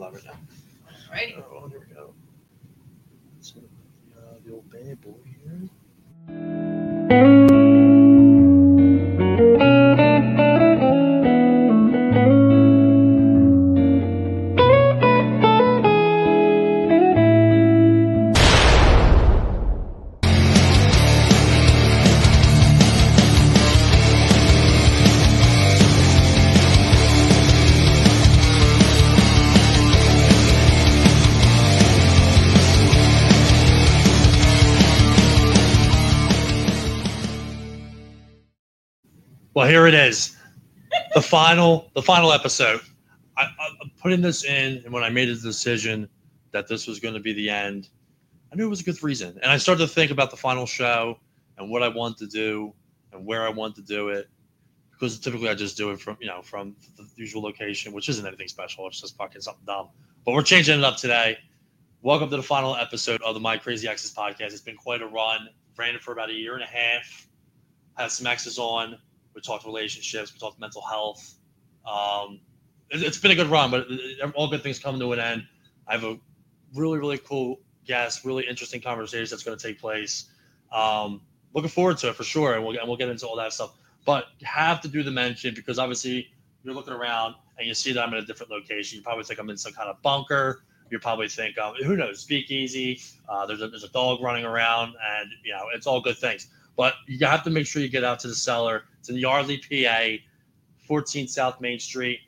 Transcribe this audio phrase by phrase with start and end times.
[0.00, 0.32] live right now.
[1.12, 1.44] Alrighty.
[1.52, 2.14] Oh, here we go.
[3.40, 3.56] So,
[4.16, 5.68] uh, the old bad boy here.
[41.30, 42.80] Final, the final episode.
[43.36, 46.08] I, I'm putting this in, and when I made the decision
[46.50, 47.88] that this was going to be the end,
[48.52, 49.38] I knew it was a good reason.
[49.40, 51.20] And I started to think about the final show
[51.56, 52.74] and what I want to do
[53.12, 54.28] and where I want to do it.
[54.90, 58.26] Because typically I just do it from you know from the usual location, which isn't
[58.26, 58.88] anything special.
[58.88, 59.88] It's just fucking something dumb.
[60.26, 61.38] But we're changing it up today.
[62.02, 64.52] Welcome to the final episode of the My Crazy Exes podcast.
[64.52, 65.48] It's been quite a run.
[65.78, 67.28] Ran it for about a year and a half.
[67.96, 68.98] Had some exes on.
[69.34, 70.32] We talked relationships.
[70.32, 71.34] We talked mental health.
[71.90, 72.40] Um,
[72.90, 73.86] it, it's been a good run, but
[74.34, 75.46] all good things come to an end.
[75.86, 76.18] I have a
[76.74, 80.26] really, really cool guest, really interesting conversation that's going to take place.
[80.72, 81.22] Um,
[81.54, 83.72] looking forward to it for sure, and we'll, and we'll get into all that stuff.
[84.04, 86.28] But have to do the mention because obviously
[86.64, 88.98] you're looking around and you see that I'm in a different location.
[88.98, 90.62] You probably think I'm in some kind of bunker.
[90.90, 93.00] You probably think, um, who knows, speakeasy.
[93.28, 96.48] Uh, there's a there's a dog running around, and you know it's all good things.
[96.80, 98.84] But you have to make sure you get out to the cellar.
[99.00, 100.12] It's in Yardley, PA,
[100.88, 102.20] 14 South Main Street.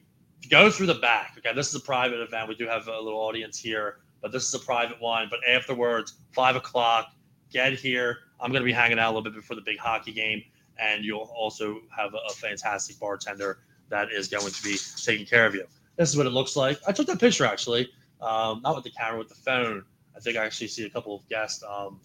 [0.50, 1.36] Go through the back.
[1.38, 2.50] Okay, this is a private event.
[2.50, 5.28] We do have a little audience here, but this is a private one.
[5.30, 7.14] But afterwards, five o'clock,
[7.50, 8.18] get here.
[8.40, 10.42] I'm going to be hanging out a little bit before the big hockey game,
[10.76, 15.46] and you'll also have a, a fantastic bartender that is going to be taking care
[15.46, 15.64] of you.
[15.96, 16.78] This is what it looks like.
[16.86, 17.88] I took that picture actually,
[18.20, 19.82] um, not with the camera, with the phone.
[20.14, 22.00] I think I actually see a couple of guests um,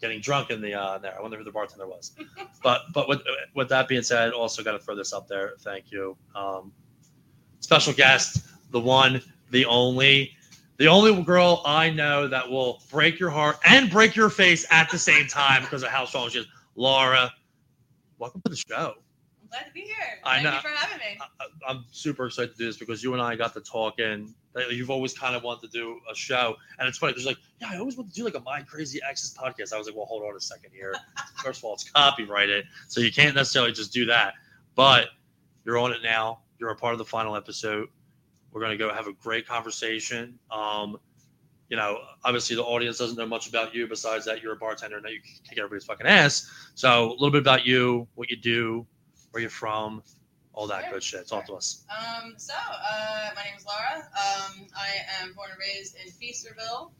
[0.00, 1.16] getting drunk in the uh, there.
[1.16, 2.12] I wonder who the bartender was.
[2.62, 3.20] but but with
[3.54, 5.52] with that being said, also got to throw this up there.
[5.60, 6.16] Thank you.
[6.34, 6.72] Um,
[7.64, 10.36] special guest, the one, the only,
[10.76, 14.90] the only girl I know that will break your heart and break your face at
[14.90, 16.46] the same time because of how strong she is.
[16.76, 17.32] Laura,
[18.18, 18.94] welcome to the show.
[19.54, 19.94] I'm glad to be here.
[20.24, 20.54] I Thank know.
[20.54, 21.18] you for having me.
[21.20, 24.34] I- I'm super excited to do this because you and I got to talk, and
[24.70, 27.12] You've always kind of wanted to do a show, and it's funny.
[27.12, 29.72] There's like, yeah, I always want to do like a My Crazy Exes podcast.
[29.72, 30.94] I was like, well, hold on a second here.
[31.42, 34.34] First of all, it's copyrighted, so you can't necessarily just do that.
[34.76, 35.08] But
[35.64, 36.40] you're on it now.
[36.60, 37.88] You're a part of the final episode.
[38.52, 40.38] We're gonna go have a great conversation.
[40.52, 40.98] Um,
[41.68, 44.96] you know, obviously the audience doesn't know much about you besides that you're a bartender
[44.96, 46.48] and that you kick everybody's fucking ass.
[46.76, 48.86] So a little bit about you, what you do,
[49.34, 50.00] where you're from,
[50.52, 51.26] all that Sure, good shit.
[51.28, 51.84] Talk to us.
[51.90, 53.96] Um, so, uh, my name is Laura.
[53.96, 54.88] Um, I
[55.20, 56.92] am born and raised in Feasterville.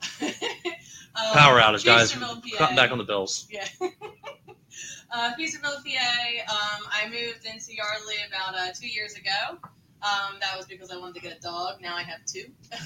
[0.22, 2.12] um, Power outage, guys.
[2.56, 3.48] Cutting back on the bills.
[3.50, 3.66] Yeah.
[5.10, 6.52] uh, Feasterville, PA.
[6.78, 9.58] Um, I moved into Yardley about uh, two years ago.
[10.00, 11.80] Um, that was because I wanted to get a dog.
[11.82, 12.44] Now I have two.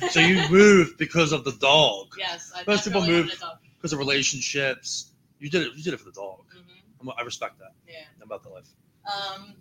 [0.08, 3.58] So you moved because of the dog, yes, I Most people move- wanted a dog.
[3.76, 5.10] because of relationships.
[5.38, 5.74] You did it.
[5.74, 6.44] You did it for the dog.
[6.56, 6.71] Mhm.
[7.08, 7.72] I'm- I respect that.
[7.86, 8.04] Yeah.
[8.16, 8.68] I'm about the life.
[9.06, 9.54] Um,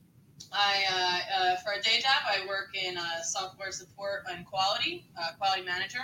[0.51, 5.05] I uh, uh, for a day job, I work in uh, software support and quality,
[5.19, 5.99] uh, quality manager.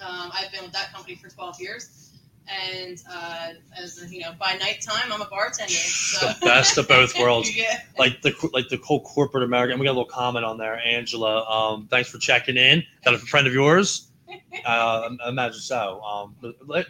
[0.00, 2.12] Um, I've been with that company for 12 years,
[2.48, 3.48] and uh,
[3.78, 5.72] as you know, by nighttime, I'm a bartender.
[5.72, 6.26] So.
[6.28, 7.54] The best of both worlds.
[7.56, 7.80] yeah.
[7.98, 9.78] Like the like the whole corporate American.
[9.78, 11.44] We got a little comment on there, Angela.
[11.48, 12.82] Um, thanks for checking in.
[13.04, 14.08] Got a friend of yours.
[14.64, 16.00] Uh, I imagine so.
[16.02, 16.36] Um,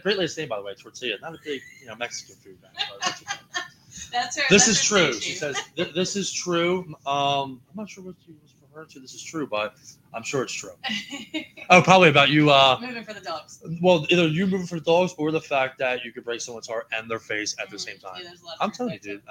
[0.03, 1.17] great last name by the way, tortilla.
[1.21, 2.69] Not a big you know Mexican food guy.
[4.11, 4.37] that's.
[4.37, 4.43] Her.
[4.49, 5.13] This that's is her true.
[5.19, 6.95] She says "Th- this is true.
[7.05, 9.75] Um, I'm not sure what she was referring sure This is true, but
[10.13, 10.71] I'm sure it's true.
[11.69, 12.49] Oh, probably about you.
[12.51, 13.63] Uh, Moving for the dogs.
[13.81, 16.67] well, either you moving for the dogs or the fact that you could break someone's
[16.67, 18.01] heart and their face at the same Mhm.
[18.03, 18.23] Yeah, time.
[18.25, 19.21] there's a lot of I'm telling you, dude,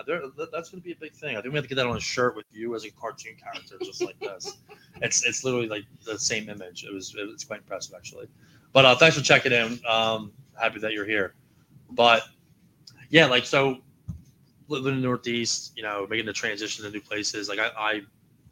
[0.50, 1.36] that's going to be a big thing.
[1.36, 3.34] I think we have to get that on a shirt with you as a cartoon
[3.36, 4.56] character, just like this.
[5.03, 6.84] It's it's literally like the same image.
[6.84, 8.28] It was it's quite impressive actually.
[8.72, 9.78] But uh, thanks for checking in.
[9.86, 11.34] Um, happy that you're here.
[11.91, 12.22] But
[13.10, 13.78] yeah, like so,
[14.68, 17.48] living in the Northeast, you know, making the transition to new places.
[17.48, 18.00] Like I, I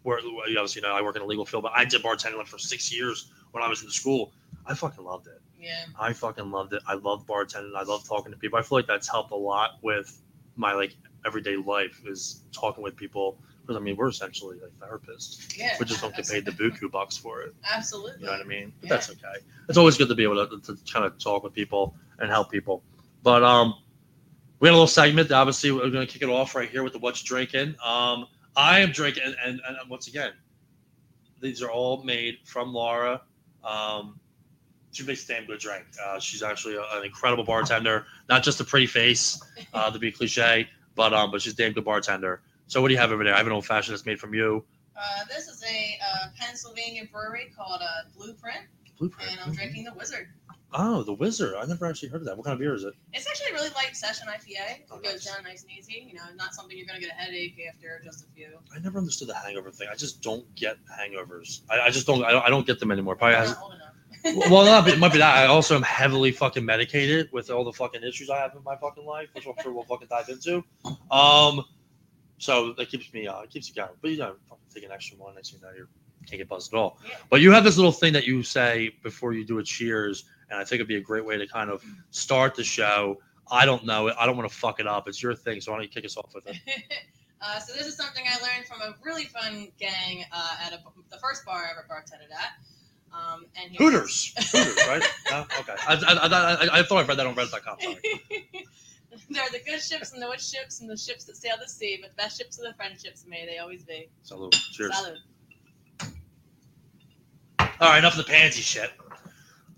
[0.04, 2.58] work, you obviously know I work in a legal field, but I did bartending for
[2.58, 4.32] six years when I was in school.
[4.66, 5.40] I fucking loved it.
[5.58, 5.84] Yeah.
[5.98, 6.82] I fucking loved it.
[6.86, 7.72] I love bartending.
[7.76, 8.58] I love talking to people.
[8.58, 10.20] I feel like that's helped a lot with
[10.56, 10.94] my like
[11.26, 13.38] everyday life is talking with people.
[13.62, 15.56] Because I mean, we're essentially like therapists.
[15.56, 15.76] Yeah.
[15.78, 17.54] We just don't get paid the buku bucks for it.
[17.70, 18.20] Absolutely.
[18.20, 18.72] You know what I mean?
[18.80, 18.94] But Yeah.
[18.96, 19.44] that's okay.
[19.68, 22.50] It's always good to be able to, to kind of talk with people and help
[22.50, 22.82] people.
[23.22, 23.74] But um,
[24.60, 25.28] we had a little segment.
[25.28, 27.76] That obviously, we're going to kick it off right here with the what's drinking.
[27.84, 28.26] Um,
[28.56, 30.32] I am drinking, and, and, and once again,
[31.40, 33.22] these are all made from Laura.
[33.64, 34.18] Um,
[34.92, 35.84] she makes a damn good drink.
[36.04, 39.40] Uh, she's actually a- an incredible bartender, not just a pretty face,
[39.72, 42.42] uh, to be cliche, but um, but she's a damn good bartender.
[42.66, 43.34] So what do you have over there?
[43.34, 44.64] I have an old fashioned that's made from you.
[44.96, 48.66] Uh, this is a uh, Pennsylvania brewery called uh, Blueprint,
[48.98, 49.30] Blueprint.
[49.30, 50.28] and I'm drinking the Wizard.
[50.72, 51.54] Oh, the Wizard.
[51.58, 52.36] I never actually heard of that.
[52.36, 52.94] What kind of beer is it?
[53.12, 54.78] It's actually a really light session IPA.
[54.80, 55.24] It Oh, goes nice.
[55.24, 56.06] down nice and easy.
[56.08, 58.48] You know, not something you're gonna get a headache after just a few.
[58.74, 59.88] I never understood the hangover thing.
[59.90, 61.62] I just don't get hangovers.
[61.70, 62.22] I, I just don't.
[62.24, 62.44] I, don't.
[62.44, 63.16] I don't get them anymore.
[63.16, 63.50] Probably has.
[63.50, 63.74] not old.
[64.50, 65.34] Well, no, but it might be that.
[65.34, 68.76] I also am heavily fucking medicated with all the fucking issues I have in my
[68.76, 70.62] fucking life, which I'm sure we'll fucking dive into.
[71.10, 71.64] Um,
[72.36, 73.88] so that keeps me, uh, keeps you going.
[74.02, 75.88] But you know, fucking take an extra one, thing you know, you
[76.26, 76.98] can't get buzzed at all.
[77.08, 77.14] Yeah.
[77.30, 80.58] But you have this little thing that you say before you do a cheers, and
[80.58, 83.20] I think it'd be a great way to kind of start the show.
[83.50, 84.16] I don't know it.
[84.18, 85.08] I don't want to fuck it up.
[85.08, 86.56] It's your thing, so why don't you kick us off with it?
[87.40, 90.80] uh, so this is something I learned from a really fun gang uh, at a,
[91.10, 92.52] the first bar I ever bartended at.
[93.12, 94.34] Um, and was- Hooters.
[94.52, 95.02] Hooters, right?
[95.30, 95.46] No?
[95.60, 95.74] Okay.
[95.88, 97.76] I, I, I, I, thought I read that on Reddit.com.
[97.80, 97.96] Sorry.
[99.30, 101.98] They're the good ships and the witch ships and the ships that sail the sea,
[102.00, 104.08] but the best ships are the friendships may they always be.
[104.22, 104.52] Salute.
[104.72, 104.92] Cheers.
[107.58, 108.90] All right, enough of the pansy shit.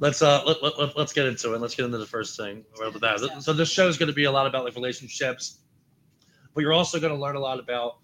[0.03, 1.61] Let's uh let, let, let, us get into it.
[1.61, 3.21] Let's get into the first thing right off the bat.
[3.41, 5.59] So this show is going to be a lot about like relationships,
[6.53, 7.99] but you're also going to learn a lot about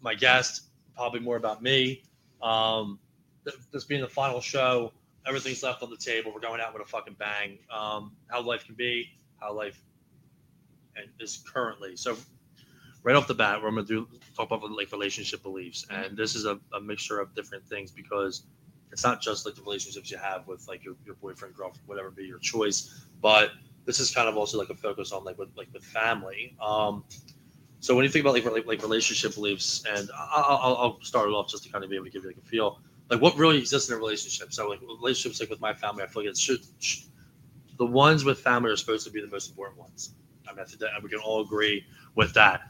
[0.00, 2.02] my guest, probably more about me.
[2.42, 2.98] Um,
[3.44, 4.92] th- this being the final show,
[5.24, 6.32] everything's left on the table.
[6.34, 7.58] We're going out with a fucking bang.
[7.72, 9.80] Um, how life can be, how life
[10.96, 11.94] and is currently.
[11.94, 12.16] So
[13.04, 16.34] right off the bat, we're going to do talk about like relationship beliefs, and this
[16.34, 18.46] is a, a mixture of different things because
[18.92, 22.10] it's not just like the relationships you have with like your, your boyfriend, girlfriend, whatever
[22.10, 23.50] be your choice, but
[23.84, 26.56] this is kind of also like a focus on like with like with family.
[26.60, 27.04] Um,
[27.80, 31.28] so when you think about like like, like relationship beliefs, and I'll, I'll, I'll start
[31.28, 33.20] it off just to kind of be able to give you like a feel, like
[33.20, 34.52] what really exists in a relationship.
[34.52, 37.04] So like relationships like with my family, I feel like it should, sh
[37.78, 40.14] the ones with family are supposed to be the most important ones.
[40.46, 42.60] I mean, I think that we can all agree with that.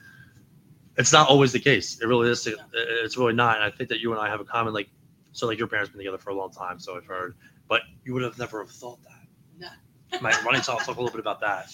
[0.96, 2.00] It's not always the case.
[2.00, 2.46] It really is.
[2.46, 3.56] It's really not.
[3.56, 4.88] And I think that you and I have a common like
[5.32, 7.34] so like your parents been together for a long time, so I've heard.
[7.68, 9.68] But you would have never have thought that.
[10.12, 10.20] No.
[10.20, 11.72] My running talk talk a little bit about that.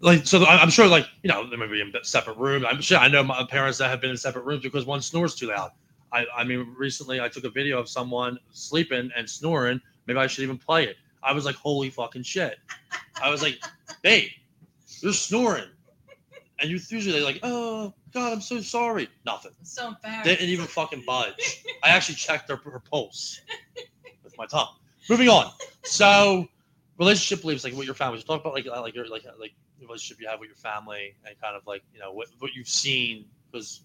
[0.00, 2.64] Like so, I'm sure like you know they may be in separate rooms.
[2.68, 5.34] I'm sure I know my parents that have been in separate rooms because one snores
[5.34, 5.70] too loud.
[6.12, 9.80] I I mean recently I took a video of someone sleeping and snoring.
[10.06, 10.96] Maybe I should even play it.
[11.22, 12.56] I was like, holy fucking shit.
[13.22, 13.62] I was like,
[14.02, 14.30] babe,
[15.00, 15.68] you're snoring.
[16.60, 19.08] And you usually they're like, oh God, I'm so sorry.
[19.24, 19.52] Nothing.
[19.58, 20.24] I'm so embarrassed.
[20.24, 21.64] Didn't even fucking budge.
[21.82, 23.40] I actually checked her, her pulse
[24.24, 24.74] with my tongue.
[25.08, 25.50] Moving on.
[25.84, 26.48] So,
[26.98, 28.20] relationship beliefs, like what your family.
[28.22, 31.14] Talk about like uh, like your like like the relationship you have with your family
[31.26, 33.82] and kind of like you know what what you've seen because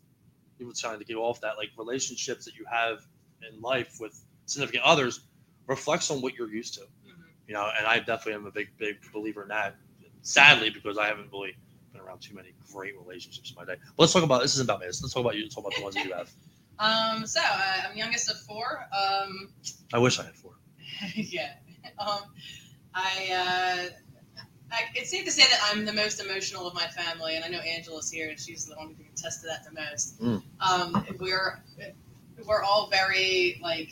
[0.59, 3.05] you were trying to get off that like relationships that you have
[3.49, 5.21] in life with significant others
[5.67, 6.81] reflects on what you're used to.
[6.81, 7.25] Mhm.
[7.47, 9.75] You know, and I definitely am a big big believer in that.
[10.21, 11.55] Sadly, because I haven't really
[11.95, 13.79] been around too many great relationships in my day.
[13.95, 14.87] But let's talk about this isn't about me.
[14.87, 15.43] Let's talk about you.
[15.43, 16.29] Let's talk about the ones that you have.
[16.77, 18.85] Um, so uh, I'm youngest of four.
[18.91, 19.47] Um,
[19.93, 20.51] I wish I had four.
[21.15, 21.53] yeah.
[21.97, 22.19] Um,
[22.93, 24.43] I, uh,
[24.73, 27.47] I, it's safe to say that I'm the most emotional of my family, and I
[27.47, 30.21] know Angela's here, and she's the one who can attest to that the most.
[30.21, 30.43] Mm.
[30.59, 31.63] Um, we're
[32.45, 33.91] we're all very like,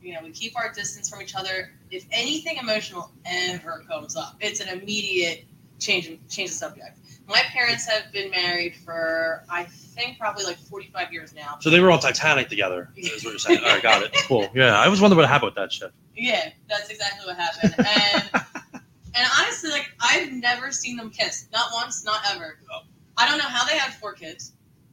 [0.00, 1.72] you know, we keep our distance from each other.
[1.90, 5.46] If anything emotional ever comes up, it's an immediate
[5.80, 6.98] change change the subject.
[7.26, 11.56] My parents have been married for I think probably like 45 years now.
[11.60, 12.90] So they were on Titanic together.
[12.96, 13.60] Is what you're saying?
[13.64, 14.14] All right, got it.
[14.26, 14.48] Cool.
[14.54, 15.92] Yeah, I was wondering what happened with that shit.
[16.16, 17.74] Yeah, that's exactly what happened.
[17.78, 18.30] And
[19.14, 21.48] and honestly, like I've never seen them kiss.
[21.52, 22.58] Not once, not ever.
[22.72, 22.80] Oh.
[23.16, 24.52] I don't know how they had four kids.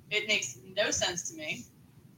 [0.09, 1.65] It makes no sense to me.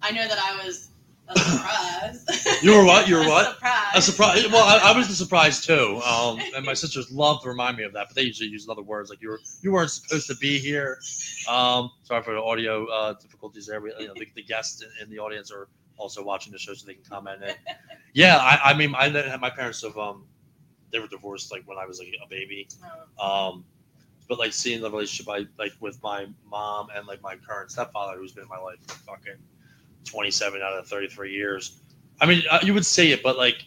[0.01, 0.89] I know that I was
[1.29, 2.59] a surprise.
[2.63, 3.07] You were what?
[3.07, 3.53] You were A what?
[3.55, 3.95] Surprise.
[3.95, 4.47] A surprise.
[4.51, 6.01] Well, I, I was surprised too.
[6.01, 8.81] Um, and my sisters love to remind me of that, but they usually use other
[8.81, 10.99] words like you were you weren't supposed to be here.
[11.49, 13.81] Um, sorry for the audio uh, difficulties there.
[13.81, 16.73] We, you know, the, the guests in, in the audience are also watching the show,
[16.73, 17.41] so they can comment.
[17.43, 17.55] And
[18.13, 20.25] yeah, I, I mean, I my parents have um,
[20.91, 22.67] they were divorced like when I was like a baby.
[23.19, 23.65] Oh, Um,
[24.27, 28.17] but like seeing the relationship I like with my mom and like my current stepfather,
[28.17, 29.37] who's been in my life for fucking
[30.03, 31.81] twenty seven out of thirty three years.
[32.21, 33.65] I mean, uh, you would say it, but like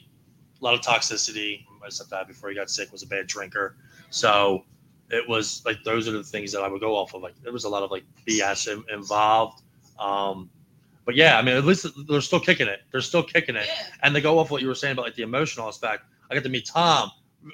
[0.60, 1.64] a lot of toxicity.
[1.80, 3.76] My stepdad before he got sick was a bad drinker,
[4.10, 4.64] so
[5.10, 7.22] it was like those are the things that I would go off of.
[7.22, 9.62] Like there was a lot of like BS in, involved.
[9.98, 10.50] Um,
[11.04, 12.80] but yeah, I mean, at least they're still kicking it.
[12.90, 13.86] They're still kicking it yeah.
[14.02, 16.02] and they go off what you were saying about like the emotional aspect.
[16.28, 17.12] I got to meet Tom.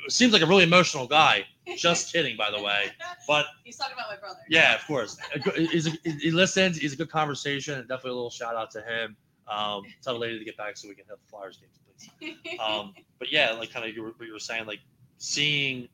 [0.08, 1.44] Seems like a really emotional guy.
[1.76, 2.86] Just kidding, by the way.
[3.28, 4.40] But He's talking about my brother.
[4.48, 5.16] yeah, of course.
[5.54, 6.76] He's a, he listens.
[6.76, 7.78] He's a good conversation.
[7.78, 9.16] And definitely a little shout out to him.
[9.48, 11.78] Um, tell the lady to get back so we can have the Flyers games,
[12.18, 12.58] please.
[12.58, 14.80] Um, but yeah, like kind of you were, what you were saying, like
[15.18, 15.88] seeing,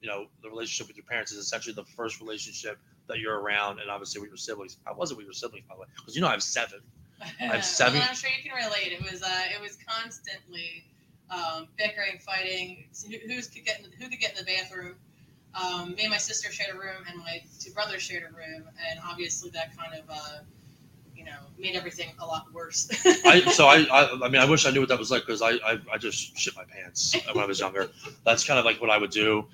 [0.00, 3.80] you know, the relationship with your parents is essentially the first relationship that you're around,
[3.80, 4.78] and obviously with your siblings.
[4.86, 5.86] How was it with your siblings, by the way?
[5.96, 6.80] Because you know I have seven.
[7.20, 8.92] I have seven- Well, I'm sure you can relate.
[8.92, 10.84] It was uh, it was constantly
[11.32, 12.84] um, bickering, fighting.
[13.08, 14.96] Who, who's could get in the, who could get in the bathroom?
[15.54, 18.64] Um, me and my sister shared a room, and my two brothers shared a room,
[18.90, 20.38] and obviously that kind of uh,
[21.14, 22.88] you know made everything a lot worse.
[23.24, 25.42] I so I, I I mean I wish I knew what that was like because
[25.42, 27.90] I, I I just shit my pants when I was younger.
[28.24, 29.46] That's kind of like what I would do.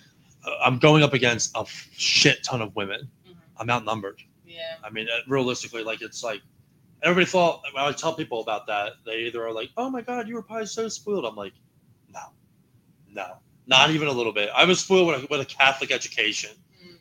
[0.46, 3.08] Uh, I'm going up against a shit ton of women.
[3.28, 3.34] Mhm.
[3.56, 4.22] I'm outnumbered.
[4.46, 4.76] yeah.
[4.84, 6.42] I mean, uh, realistically, like it's like
[7.02, 10.28] everybody thought when I tell people about that, they either are like, "Oh my god,
[10.28, 11.54] you were probably so spoiled." I'm like,
[13.18, 14.48] no, not even a little bit.
[14.54, 16.50] I was spoiled with a, with a Catholic education.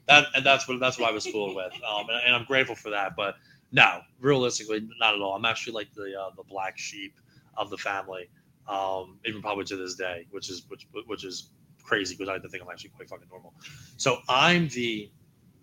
[0.08, 2.76] That and that's what that's what I was spoiled with, um, and, and I'm grateful
[2.76, 3.16] for that.
[3.16, 3.36] But
[3.72, 5.36] no, realistically, not at all.
[5.36, 7.14] I'm actually like the uh, the black sheep
[7.58, 8.30] of the family,
[8.68, 11.50] um, even probably to this day, which is which which is
[11.84, 13.54] crazy because I think I'm actually quite fucking normal.
[13.98, 15.10] So I'm the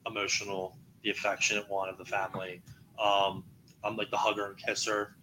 [0.06, 2.62] emotional, the affectionate one of the family.
[3.02, 3.44] Um,
[3.82, 5.16] I'm like the hugger and kisser.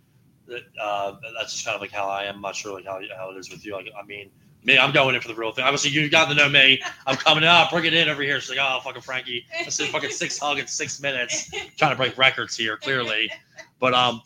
[0.81, 2.35] Uh, that's just kind of like how I am.
[2.35, 3.73] I'm not sure like how, how it is with you.
[3.73, 4.31] Like I mean,
[4.63, 5.65] me, I'm going in for the real thing.
[5.65, 6.81] Obviously, you got to know me.
[7.07, 8.39] I'm coming out, bring it in over here.
[8.39, 11.51] She's like, oh, fucking Frankie, this is fucking six hug in six minutes.
[11.77, 13.31] Trying to break records here, clearly.
[13.79, 14.21] But um,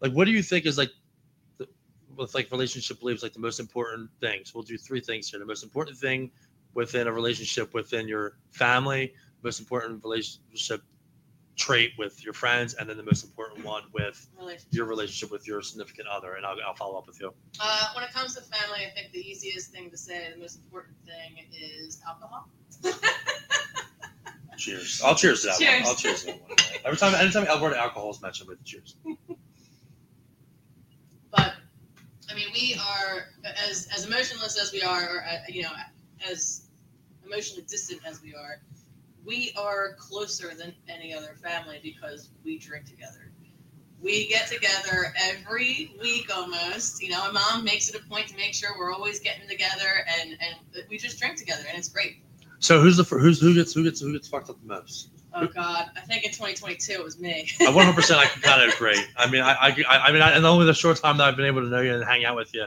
[0.00, 0.90] like, what do you think is like,
[1.58, 1.68] the,
[2.16, 4.54] with like relationship beliefs, like the most important things?
[4.54, 5.38] We'll do three things here.
[5.38, 6.30] The most important thing
[6.74, 10.82] within a relationship within your family, most important relationship
[11.56, 14.68] trait with your friends, and then the most important one with Relationship.
[14.72, 16.34] your relationship with your significant other.
[16.34, 17.32] And I'll, I'll follow up with you.
[17.60, 20.58] Uh, when it comes to family, I think the easiest thing to say, the most
[20.64, 22.48] important thing is alcohol.
[24.58, 25.02] Cheers.
[25.02, 25.80] I'll cheers to that Cheers.
[25.82, 25.88] one.
[25.88, 26.58] I'll cheers to that one.
[26.84, 28.96] Every time, anytime word alcohol is mentioned, with cheers.
[31.30, 31.54] But
[32.30, 33.28] I mean, we are
[33.68, 35.70] as as emotionless as we are, or uh, you know,
[36.30, 36.68] as
[37.24, 38.60] emotionally distant as we are.
[39.24, 43.30] We are closer than any other family because we drink together.
[44.00, 47.00] We get together every week almost.
[47.02, 50.04] You know, my mom makes it a point to make sure we're always getting together,
[50.18, 52.16] and and we just drink together, and it's great.
[52.58, 55.10] So who's the who's who gets who gets who gets fucked up the most?
[55.34, 57.48] Oh God, I think in 2022 it was me.
[57.60, 59.00] 100 percent I can kind of agree.
[59.16, 61.46] I mean, I I, I- mean, I, and only the short time that I've been
[61.46, 62.66] able to know you and hang out with you,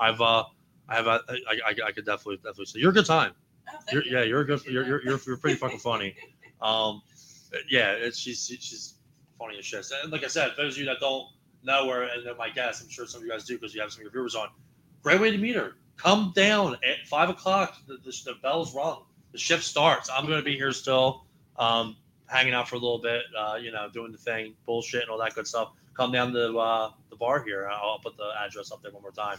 [0.00, 0.44] I've uh
[0.88, 3.32] I have uh, I, I, I could definitely definitely say you're a good time.
[3.68, 4.10] Oh, You're, you.
[4.12, 4.64] yeah, you're a good.
[4.64, 6.14] You're, you're you're you're pretty fucking funny.
[6.60, 7.02] Um,
[7.70, 8.94] yeah, it's she's she's
[9.38, 9.86] funny as shit.
[10.02, 11.26] And like I said, those of you that don't
[11.62, 13.80] know her and know my guest, I'm sure some of you guys do because you
[13.80, 14.48] have some of your viewers on.
[15.02, 15.74] Great way to meet her.
[15.96, 17.76] Come down at five o'clock.
[17.86, 19.04] The, the, the bell's rung.
[19.32, 20.10] The shift starts.
[20.10, 21.24] I'm going to be here still,
[21.58, 23.22] um, hanging out for a little bit.
[23.38, 25.72] Uh, you know, doing the thing, bullshit, and all that good stuff.
[25.94, 27.68] Come down to uh, the bar here.
[27.70, 29.38] I'll put the address up there one more time.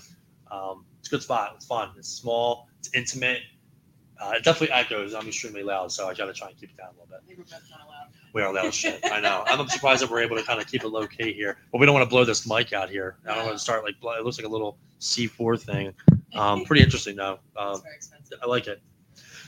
[0.51, 1.53] Um, it's a good spot.
[1.55, 1.89] It's fun.
[1.97, 2.67] It's small.
[2.79, 3.39] It's intimate.
[4.19, 5.13] Uh, it definitely echoes.
[5.13, 7.37] I'm extremely loud, so I got to try and keep it down a little bit.
[7.37, 8.07] We're both loud.
[8.33, 8.99] We are loud as shit.
[9.05, 9.43] I know.
[9.47, 11.85] I'm surprised that we're able to kind of keep it low key here, but we
[11.85, 13.17] don't want to blow this mic out here.
[13.27, 15.93] I don't want to start like it looks like a little C4 thing.
[16.35, 17.37] Um, pretty interesting though.
[17.55, 18.39] Um, very expensive.
[18.41, 18.81] I like it.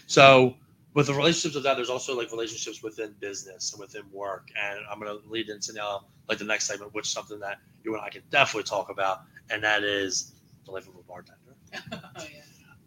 [0.06, 0.56] So
[0.94, 4.50] with the relationships of that, there's also like relationships within business and within work.
[4.56, 7.58] And I'm going to lead into now like the next segment, which is something that
[7.84, 10.34] you and I can definitely talk about, and that is
[10.66, 11.56] the life of a bartender.
[11.92, 12.42] oh yeah.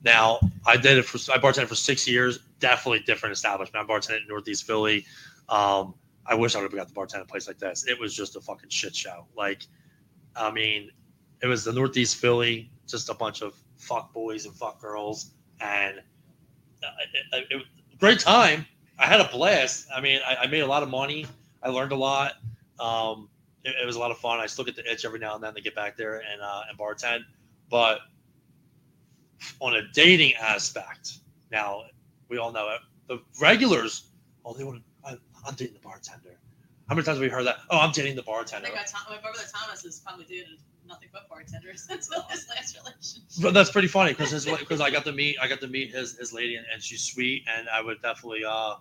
[0.05, 2.39] Now, I did it for I bartended for six years.
[2.61, 3.85] Definitely different establishment.
[3.85, 5.05] I bartended in Northeast Philly.
[5.49, 5.95] Um,
[6.27, 7.87] I wish I would have got the a place like this.
[7.87, 9.27] It was just a fucking shit show.
[9.37, 9.67] Like,
[10.37, 10.91] I mean,
[11.43, 15.99] it was the Northeast Philly, just a bunch of fuck boys and fuck girls, and
[15.99, 17.63] uh, it, it, it,
[17.99, 18.67] great time.
[18.99, 19.87] I had a blast.
[19.95, 21.27] I mean, I, I made a lot of money.
[21.63, 22.35] I learned a lot.
[22.79, 23.29] Um,
[23.65, 24.39] it, it was a lot of fun.
[24.39, 26.63] I still get the itch every now and then to get back there and uh,
[26.69, 27.21] and bartend,
[27.71, 28.01] but
[29.61, 31.19] on a dating aspect,
[31.51, 31.83] now
[32.29, 32.81] we all know it.
[33.09, 34.09] The regulars,
[34.45, 35.19] oh, they want to.
[35.47, 36.37] I'm dating the bartender.
[36.89, 37.59] How many times have we heard that?
[37.71, 38.65] Oh, I'm dating the I bartender.
[38.67, 42.77] think my, Tom, my brother Thomas has probably dated nothing but bartenders since his last
[42.77, 43.23] relationship.
[43.41, 46.17] But that's pretty funny because because I got to meet I got to meet his
[46.19, 48.77] his lady and, and she's sweet and I would definitely uh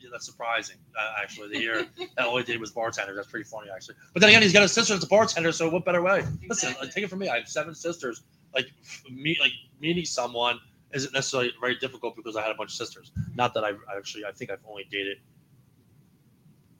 [0.00, 1.84] yeah, that's surprising uh, actually to hear
[2.16, 3.14] that all he did was bartender.
[3.14, 3.96] That's pretty funny actually.
[4.12, 6.18] But then again, he's got a sister that's a bartender, so what better way?
[6.20, 6.86] Listen, Exactly.
[6.86, 7.28] like, take it from me.
[7.28, 8.22] I have seven sisters.
[8.54, 8.66] Like
[9.10, 10.58] me, like meeting someone
[10.92, 13.12] isn't necessarily very difficult because I had a bunch of sisters.
[13.34, 15.18] Not that I've actually I think I've only dated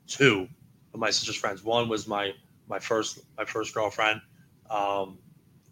[0.06, 0.48] two
[0.94, 1.62] of my sister's friends.
[1.62, 2.32] One was my
[2.68, 4.20] my first my first girlfriend.
[4.70, 5.18] Um,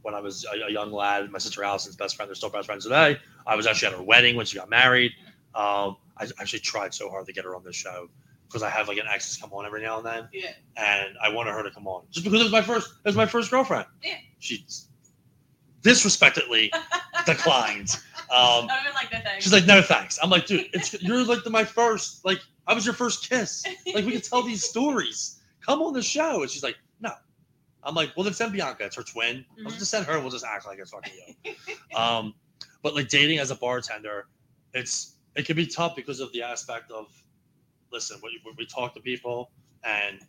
[0.02, 2.28] when I was a, a young lad, my sister Allison's best friend.
[2.28, 3.18] They're still best friends today.
[3.46, 5.12] I was actually at her wedding when she got married.
[5.54, 8.08] Um, I actually tried so hard to get her on this show,
[8.46, 10.50] because I have like an exes come on every now and then, Yeah.
[10.76, 12.88] and I wanted her to come on just because it was my first.
[13.04, 13.86] It was my first girlfriend.
[14.02, 14.16] Yeah.
[14.38, 14.64] She
[15.87, 16.73] disrespectfully
[17.26, 17.97] declined.
[18.35, 20.19] Um, been like she's like, no thanks.
[20.23, 22.25] I'm like, dude, it's you're like the, my first.
[22.25, 23.64] Like I was your first kiss.
[23.95, 25.40] Like we can tell these stories.
[25.64, 26.43] Come on the show.
[26.43, 27.11] And she's like, no.
[27.85, 28.85] I'm like, well, then send Bianca.
[28.85, 29.45] It's her twin.
[29.64, 29.78] I'll Mhm.
[29.78, 31.12] just send her and we'll just act like it's fucking
[31.45, 31.97] you.
[31.97, 32.35] um,
[32.83, 34.26] but like dating as a bartender,
[34.75, 37.07] it's it can be tough because of the aspect of,
[37.93, 39.50] listen, when, you, when we talk to people
[39.85, 40.21] and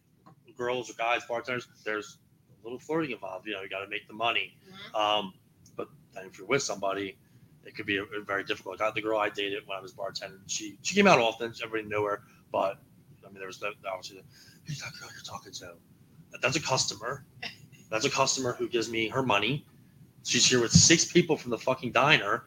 [0.57, 2.17] girls or guys, bartenders, there's
[2.59, 3.47] a little flirting involved.
[3.47, 4.55] You know, you got to make the money.
[4.93, 4.99] Mhm.
[4.99, 5.33] Um,
[6.17, 7.17] then if you're with somebody,
[7.65, 8.79] it could be a, a very difficult.
[8.79, 10.39] Got the girl I dated when I was bartending.
[10.47, 11.53] She she came out often.
[11.63, 12.21] Everybody knew her,
[12.51, 12.79] but
[13.25, 14.23] I mean, there was no, obviously
[14.65, 15.73] who's that girl you're talking to?
[16.41, 17.25] That's a customer.
[17.89, 19.65] That's a customer who gives me her money.
[20.23, 22.43] She's here with six people from the fucking diner.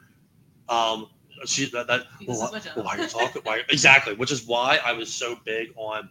[0.69, 1.09] Um,
[1.47, 3.43] she that, that well, why, well, why are you talking?
[3.45, 4.15] Why exactly?
[4.15, 6.11] Which is why I was so big on.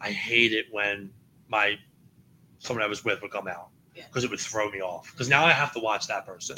[0.00, 1.10] I hate it when
[1.48, 1.78] my
[2.58, 3.68] someone I was with would come out.
[3.94, 5.10] Because it would throw me off.
[5.12, 6.56] Because now I have to watch that person,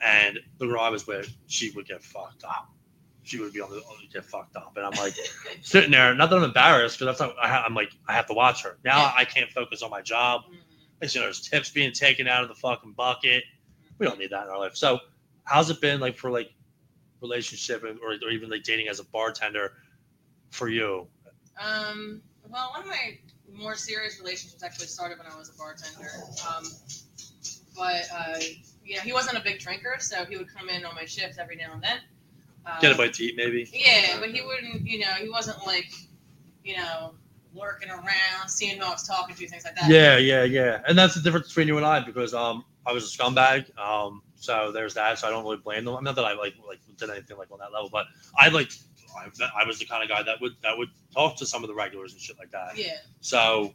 [0.00, 2.70] and the girl I was with, she would get fucked up.
[3.22, 5.14] She would be on the get fucked up, and I'm like
[5.62, 6.14] sitting there.
[6.14, 7.36] Not that I'm embarrassed, because that's not.
[7.42, 8.98] I I'm like I have to watch her now.
[8.98, 9.12] Yeah.
[9.16, 10.42] I can't focus on my job.
[10.50, 10.56] Mhm.
[11.00, 13.44] Next you know, there's tips being taken out of the fucking bucket.
[13.98, 14.76] We don't need that in our life.
[14.76, 14.98] So,
[15.44, 16.52] how's it been like for like
[17.20, 19.72] relationship or, or even like dating as a bartender
[20.50, 21.06] for you?
[21.58, 23.18] Um, well, one of my
[23.54, 26.10] more serious relationships actually started when I was a bartender.
[26.48, 26.64] Um,
[27.76, 28.38] but uh,
[28.96, 31.56] know, he wasn't a big drinker, so he would come in on my shifts every
[31.56, 31.98] now and then.
[32.66, 33.68] Um, Get a bite to eat, maybe.
[33.72, 34.86] Yeah, but he wouldn't.
[34.86, 35.90] You know, he wasn't like,
[36.64, 37.14] you know,
[37.54, 39.88] lurking around, seeing who I was talking to, things like that.
[39.88, 40.82] Yeah, yeah, yeah.
[40.86, 43.76] And that's the difference between you and I because um I was a scumbag.
[43.78, 45.18] Um so there's that.
[45.18, 46.02] So I don't really blame them.
[46.04, 48.72] Not that I like like did anything like on that level, but I like
[49.16, 51.68] I, I was the kind of guy that would that would talk to some of
[51.68, 52.76] the regulars and shit like that.
[52.76, 52.96] Yeah.
[53.20, 53.74] So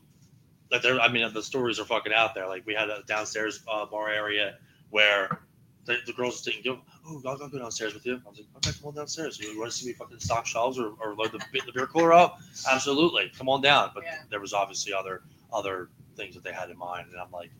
[0.71, 2.47] like there I mean the stories are fucking out there.
[2.47, 4.57] Like we had a downstairs uh, bar area
[4.89, 5.41] where
[5.85, 8.19] the, the girls didn't go, oh, I'll, go downstairs with you.
[8.25, 9.39] I was like, okay, come on downstairs.
[9.39, 12.11] You want to see me fucking stock shelves or, or load the, the beer cooler
[12.11, 12.39] up?
[12.71, 13.91] Absolutely, come on down.
[13.93, 14.17] But Yeah.
[14.29, 15.21] there was obviously other
[15.53, 17.51] other things that they had in mind, and I'm like,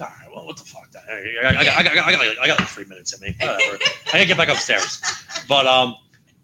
[0.00, 0.90] all right, well, what the fuck?
[0.92, 3.20] That I, I, I, I, I, got, I, got, I got like three minutes in
[3.20, 3.36] me.
[3.38, 3.78] Whatever.
[4.06, 5.02] I gotta get back upstairs.
[5.48, 5.96] But um,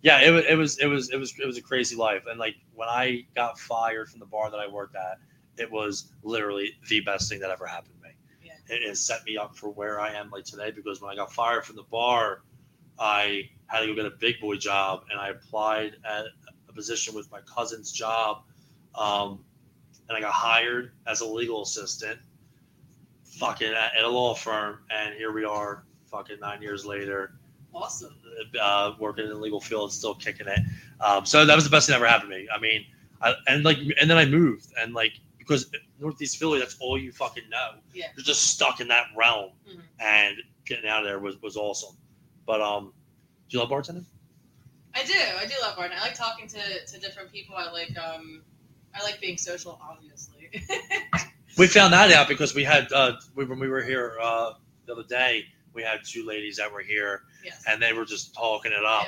[0.03, 2.25] yeah, it, wa- it was it was it was it was a crazy life.
[2.29, 5.19] And like when I got fired from the bar that I worked at,
[5.57, 8.15] it was literally the best thing that ever happened to me.
[8.43, 8.53] Yeah.
[8.75, 11.33] It, it set me up for where I am like today because when I got
[11.33, 12.43] fired from the bar,
[12.99, 16.27] I had to go get a big boy job, and I applied at
[16.69, 18.43] a position with my cousin's job,
[18.95, 19.45] um,
[20.09, 22.19] and I got hired as a legal assistant,
[23.25, 27.38] fucking at, at a law firm, and here we are, fucking nine years later,
[27.75, 28.17] Awesome.
[28.61, 30.61] uh, working in the legal field, still kicking it.
[31.01, 32.49] Um, so that was the best thing that ever happened to me.
[32.55, 32.85] I mean,
[33.21, 37.13] I, and like, and then I moved, and like, because Northeast Philly, that's all you
[37.13, 37.79] fucking know.
[37.93, 38.07] Yeah.
[38.17, 39.81] You're just stuck in that realm, Mhm.
[40.01, 41.97] and getting out of there was was awesome.
[42.47, 42.93] But um,
[43.49, 44.05] do you love bartending?
[44.95, 45.13] I do.
[45.39, 45.99] I do love bartending.
[45.99, 47.55] I like talking to, to different people.
[47.57, 48.43] I like um,
[48.95, 50.51] I like being social, obviously.
[51.57, 54.53] We found that out because we had uh, we, when we were here uh,
[54.87, 55.47] the other day,
[55.79, 57.63] we had two ladies that were here, yes.
[57.69, 59.07] and they were just talking it up.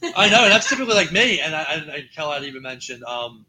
[0.00, 3.44] Yeah, I know that's typically like me, and I, Kel had even mentioned um,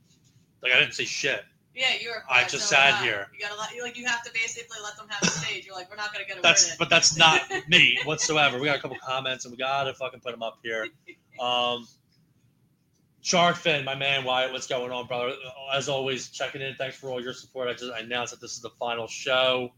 [0.64, 1.44] like I didn't say shit.
[1.76, 2.24] Yeah, you were.
[2.30, 3.28] I just sat am here.
[3.34, 5.66] You gotta let you like you have to basically let them have the stage.
[5.66, 8.60] You're like, we're not gonna get a word That's but that's not me whatsoever.
[8.60, 10.88] We got a couple comments and we gotta fucking put them up here.
[11.40, 11.88] Um,
[13.22, 15.34] Shark Fin, my man Wyatt, what's going on, brother?
[15.72, 16.74] As always, checking in.
[16.76, 17.70] Thanks for all your support.
[17.70, 19.72] I just announced that this is the final show.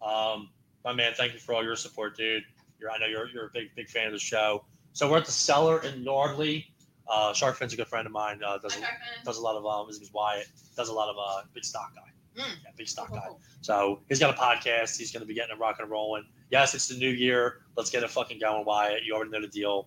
[0.00, 0.50] Um,
[0.84, 2.42] my man, thank you for all your support, dude.
[2.80, 4.64] You're I know you're you're a big big fan of the show.
[4.92, 6.66] So we're at the cellar in Yardley.
[7.08, 8.40] Uh, Shark Fin's a good friend of mine.
[8.44, 8.80] Uh, does a,
[9.24, 10.46] does a lot of um, his name's Wyatt.
[10.76, 12.42] Does a lot of uh, big stock guy.
[12.42, 12.46] Mm.
[12.64, 13.24] Yeah, big stock Cool, guy.
[13.28, 14.96] cool, So he's got a podcast.
[14.98, 16.24] He's going to be getting it rock and rolling.
[16.50, 17.60] Yes, it's the new year.
[17.76, 19.04] Let's get it fucking going, Wyatt.
[19.04, 19.86] You already know the deal.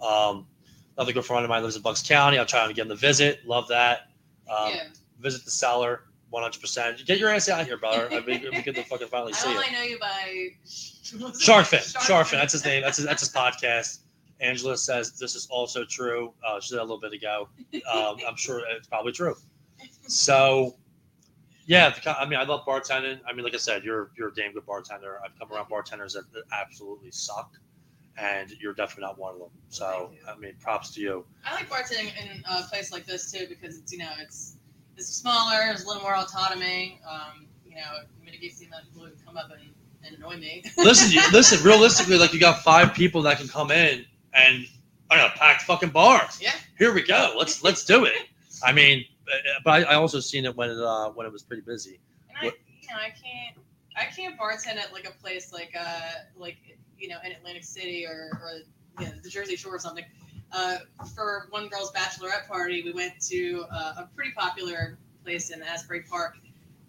[0.00, 0.46] Um,
[0.96, 2.38] another good friend of mine lives in Bucks County.
[2.38, 3.46] I'll try to get him to visit.
[3.46, 4.10] Love that.
[4.50, 4.84] Um, yeah.
[5.20, 7.06] Visit the cellar 100%.
[7.06, 8.08] Get your ass out here, brother.
[8.10, 10.48] It'd be good to fucking finally I see only I know you by
[11.38, 11.80] Shark Fin.
[11.80, 12.38] Shark Fin.
[12.38, 12.82] That's his name.
[12.82, 14.00] That's his, that's his podcast.
[14.40, 16.32] Angela says this is also true.
[16.46, 17.48] Uh, she said a little bit ago.
[17.92, 19.34] Um, I'm sure it's probably true.
[20.06, 20.76] So,
[21.66, 23.20] yeah, the, I mean, I love bartending.
[23.28, 25.20] I mean, like I said, you're you're a damn good bartender.
[25.24, 27.52] I've come around bartenders that, that absolutely suck,
[28.16, 29.50] and you're definitely not one of them.
[29.68, 31.26] So, I mean, props to you.
[31.44, 34.56] I like bartending in a place like this too because it's you know it's
[35.00, 37.00] it's smaller, there's a little more autonomy.
[37.10, 39.70] Um, you know, it mitigates the amount of people who come up and,
[40.04, 40.62] and annoy me.
[40.76, 41.62] Listen, you, listen.
[41.64, 44.66] Realistically, like you got five people that can come in, and
[45.10, 46.28] I got a packed fucking bar.
[46.40, 46.52] Yeah.
[46.78, 47.34] Here we go.
[47.36, 48.28] Let's let's do it.
[48.64, 51.42] I mean, uh, but I, I also seen it when it uh, when it was
[51.42, 51.98] pretty busy.
[52.28, 53.56] And I, What- you know, I can't,
[53.96, 56.00] I can't bartend at like a place like, uh,
[56.36, 56.56] like
[56.98, 58.52] you know, in Atlantic City or, or
[59.00, 60.04] you know, the Jersey Shore or something.
[60.52, 60.78] Uh,
[61.14, 66.02] for one girl's bachelorette party, we went to uh, a pretty popular place in Asbury
[66.02, 66.36] Park,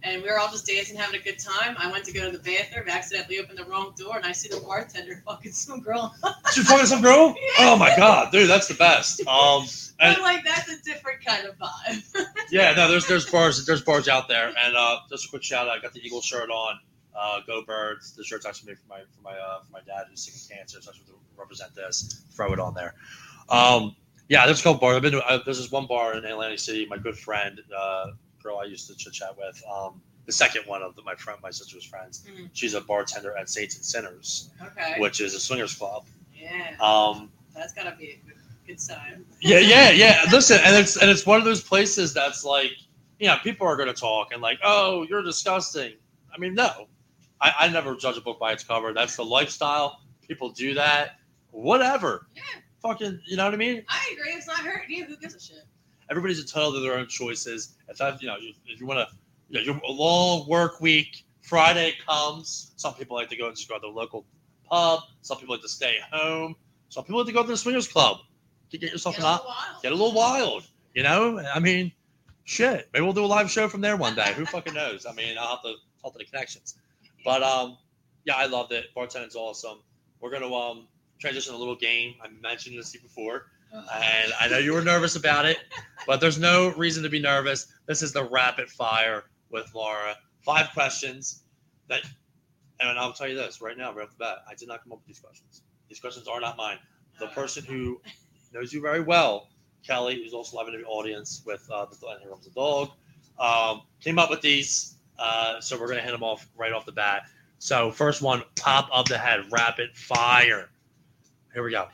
[0.04, 1.76] and we were all just dancing, having a good time.
[1.78, 4.50] I went to go to the bathroom, accidentally opened the wrong door, and I see
[4.50, 6.15] the bartender fucking some girl.
[6.24, 7.36] Did you fucking some girl?
[7.60, 9.21] Oh my god, dude, that's the best.
[9.32, 9.65] Um,
[10.00, 12.26] and I'm like, that's a different kind of vibe.
[12.52, 15.67] yeah, no, there's there's bars there's bars out there, and uh, just a quick shout
[15.67, 15.78] out.
[15.78, 16.80] I got the Eagle shirt on.
[17.15, 18.15] Uh, go Birds!
[18.15, 20.58] The shirt's actually made for my for my uh, for my dad who's sick of
[20.58, 21.06] cancer, so I should
[21.38, 22.24] represent this.
[22.36, 22.95] Throw it on there.
[23.52, 23.96] Um,
[24.30, 24.96] yeah, there's a couple bars.
[24.96, 25.26] I've been to.
[25.28, 26.86] Uh, there's this one bar in Atlantic City.
[26.86, 28.08] My good friend, uh,
[28.42, 29.62] girl I used to chit chat with.
[29.72, 32.24] Um, the second one of the, my friend, my sister's friends.
[32.30, 32.50] Mhm.
[32.54, 34.96] She's a bartender at Saints and Sinners, Okay.
[35.00, 36.06] which is a swingers club.
[36.34, 39.26] Yeah, Um, that's gotta be a good, good sign.
[39.42, 40.26] yeah, yeah, yeah.
[40.32, 42.72] Listen, and it's and it's one of those places that's like,
[43.20, 45.94] you know, people are going to talk and like, oh, you're disgusting.
[46.34, 46.88] I mean, no,
[47.42, 48.94] I, I never judge a book by its cover.
[48.94, 50.02] That's the lifestyle.
[50.28, 51.18] People do that.
[51.52, 52.28] Whatever.
[52.36, 52.42] Yeah.
[52.82, 53.84] Fucking, you know what I mean?
[53.89, 54.32] I agree.
[54.32, 55.06] It's not hurting you.
[55.06, 55.63] Who gives a shit?
[56.10, 57.76] Everybody's entitled to their own choices.
[57.88, 59.15] If that, you know, if you want to,
[59.50, 61.26] you know, you're a long work week.
[61.41, 62.72] Friday comes.
[62.78, 64.26] Some people like to go and just go to the local
[64.70, 65.02] pub.
[65.22, 66.56] Some people like to stay home.
[66.89, 68.17] Some people like to go to the swingers club
[68.72, 69.82] to get yourself Get an a op- little wild.
[69.84, 70.63] get a little wild.
[70.94, 71.91] You know, I mean,
[72.44, 72.89] shit.
[72.94, 74.34] Maybe we'll do a live show from there one day.
[74.34, 75.06] Who fucking knows?
[75.06, 76.76] I mean, I'll have to talk to the connections.
[77.24, 77.78] But um,
[78.26, 78.86] yeah, I loved it.
[78.96, 79.80] Bartending's awesome.
[80.20, 80.88] We're gonna um
[81.22, 82.16] transition a little game.
[82.22, 85.60] I mentioned this to you before, and I know you were nervous about it,
[86.06, 87.72] but there's no reason to be nervous.
[87.86, 90.18] This is the rapid fire with Laura.
[90.42, 91.44] Five questions
[91.88, 92.02] that,
[92.80, 94.40] and I'll tell you this right now, right off the bat.
[94.50, 95.62] I did not come up with these questions.
[95.88, 96.80] These questions are not mine
[97.22, 98.02] the person who
[98.54, 99.48] knows you very well,
[99.86, 102.90] Kelly, who's also live in the audience with uh, the and Here Comes the Dog,
[103.40, 104.96] um, came up with these.
[105.18, 107.24] Uh, so we're gonna hit them off right off the bat.
[107.60, 110.70] So first one, top of the head, rapid fire.
[111.54, 111.88] Here we go.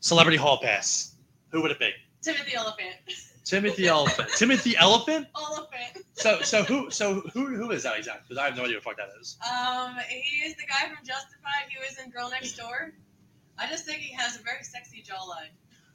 [0.00, 1.14] Celebrity Hall Pass.
[1.50, 1.90] Who would it be?
[2.22, 2.96] Timothy Olyphant.
[3.44, 4.28] Timothy Olyphant.
[4.36, 5.26] Timothy Olyphant.
[5.36, 6.04] Olyphant.
[6.14, 8.24] So so who so who who is that exactly?
[8.28, 9.36] Because I have no idea what the fuck that is.
[9.42, 11.68] Um, he is the guy from Justified.
[11.68, 12.92] He was in Girl Next Door.
[13.58, 15.50] I just think he has a very sexy jawline.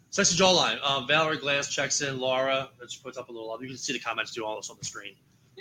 [0.10, 0.82] Sexy jawline.
[0.84, 2.20] Um, Valerie Glass checks in.
[2.20, 3.58] Laura, that she puts up a little.
[3.62, 5.16] You can see the comments too, all this on the screen.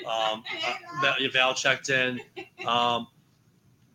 [0.04, 0.44] Um,
[1.02, 2.20] uh, Val checked in.
[2.66, 3.08] Um,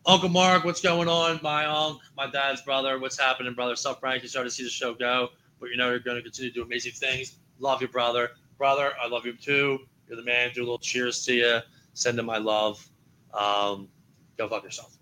[0.04, 1.38] Uncle Mark, what's going on?
[1.42, 3.76] My uncle, my dad's brother, what's happening, brother?
[3.76, 4.22] Sup, Frank?
[4.22, 5.28] You started to see the show go,
[5.60, 7.36] but you know you're going to continue to do amazing things.
[7.60, 8.30] Love you, brother.
[8.58, 9.78] Brother, I love you too.
[10.08, 10.50] You're the man.
[10.54, 11.60] Do a little cheers to you.
[11.94, 12.84] Send him my love.
[13.32, 13.88] Um,
[14.36, 14.96] go fuck yourself.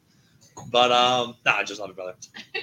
[0.70, 2.16] But um, nah, I just love you, brother.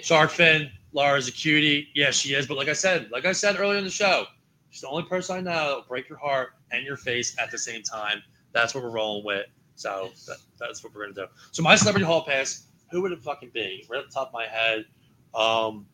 [0.04, 1.90] Shark Fin, Laura's a cutie.
[1.96, 2.46] Yeah, she is.
[2.46, 4.26] But like I said, like I said earlier in the show,
[4.70, 7.50] she's the only person I know that will break your heart and your face at
[7.50, 8.22] the same time.
[8.52, 9.48] That's what we're rolling with.
[9.78, 11.34] So that, that's what we're gonna do.
[11.52, 13.86] So my celebrity hall pass, who would it fucking be?
[13.90, 14.86] Right at the top of my head.
[15.36, 15.86] Um,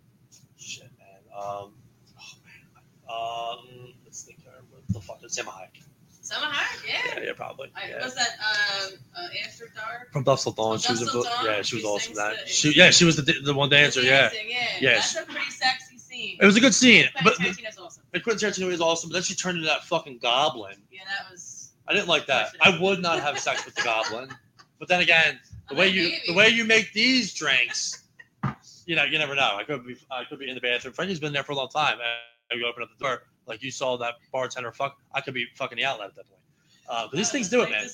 [0.57, 1.19] shit, man.
[1.37, 1.73] Um,
[2.17, 2.79] oh man.
[3.09, 4.41] Um, let's think.
[4.41, 4.51] here.
[4.71, 5.83] What the fuck is Emma Hayek?
[6.23, 7.01] Salma Hayek, yeah.
[7.17, 7.69] Yeah, yeah, probably.
[7.75, 8.05] I, Yeah.
[8.05, 10.13] Was that um, uh, After Dark?
[10.13, 12.13] From Dusk Dawn, From she was a, Dusk Till Dawn, yeah, she was awesome.
[12.15, 13.99] That the- she, yeah, she was the the one dancer.
[14.01, 14.67] Yeah, Dancing, yeah.
[14.79, 15.13] Yes.
[15.13, 16.37] That's a pretty sexy scene.
[16.39, 18.03] it was a good scene, but Quentin Tarantino's awesome.
[18.23, 19.09] Quentin Tarantino is awesome.
[19.09, 20.77] But then she turned into that fucking goblin.
[20.89, 21.62] Yeah, that was.
[21.87, 22.49] I didn't like that.
[22.61, 24.29] I would not have sex with the goblin.
[24.79, 28.03] But then again, the way you the way you make these drinks,
[28.85, 29.55] you know, you never know.
[29.57, 30.93] I could be I could be in the bathroom.
[30.93, 31.97] Frankie's been there for a long time.
[32.51, 34.97] And you open up the door, like you saw that bartender fuck.
[35.13, 36.41] I could be fucking the outlet at that point.
[36.89, 37.87] Uh, but these that things do it, man.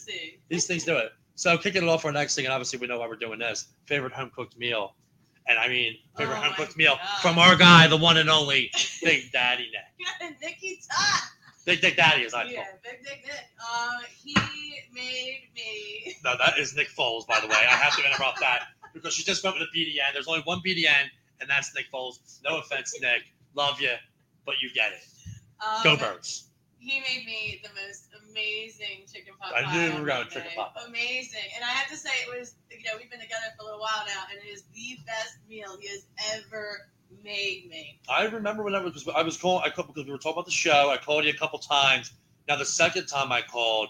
[0.49, 1.11] These things do it.
[1.35, 3.39] So kicking it off for our next thing, and obviously we know why we're doing
[3.39, 3.67] this.
[3.85, 4.95] Favorite home cooked meal,
[5.47, 7.21] and I mean favorite Oh home cooked meal God.
[7.21, 8.71] from our guy, the one and only
[9.03, 10.41] Big Daddy Nick.
[10.41, 11.21] Nikki Tot.
[11.65, 12.51] Big Dick Daddy, as I call.
[12.53, 12.65] Yeah.
[12.83, 13.45] Big Dick Nick.
[13.61, 13.89] Uh,
[14.23, 14.33] he
[14.93, 16.15] made me.
[16.23, 17.55] No, that is Nick Foles, by the way.
[17.55, 20.13] I have to interrupt that because she just went with a BDN.
[20.13, 21.07] There's only one BDN,
[21.39, 22.39] and that's Nick Foles.
[22.43, 23.23] No offense, Nick.
[23.55, 23.93] Love you,
[24.45, 25.03] but you get it.
[25.63, 26.45] Um, Go Birds.
[26.79, 29.63] He made me the most amazing chicken pot pie.
[29.65, 30.75] I knew on were going chicken pot.
[30.87, 32.55] Amazing, and I have to say it was.
[32.71, 35.37] You know, we've been together for a little while now, and it is the best
[35.49, 36.87] meal he has ever
[37.23, 37.99] made me.
[38.09, 39.63] I remember when I was I was calling.
[39.65, 40.89] I called because we were talking about the show.
[40.91, 42.11] I called you a couple times.
[42.47, 43.89] Now the second time I called,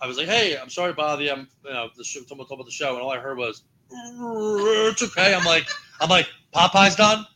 [0.00, 1.30] I was like, "Hey, I'm sorry to bother you.
[1.32, 5.02] I'm you know the show, talking about the show," and all I heard was, "It's
[5.02, 5.66] okay." I'm like,
[6.00, 7.26] I'm like, Popeye's done.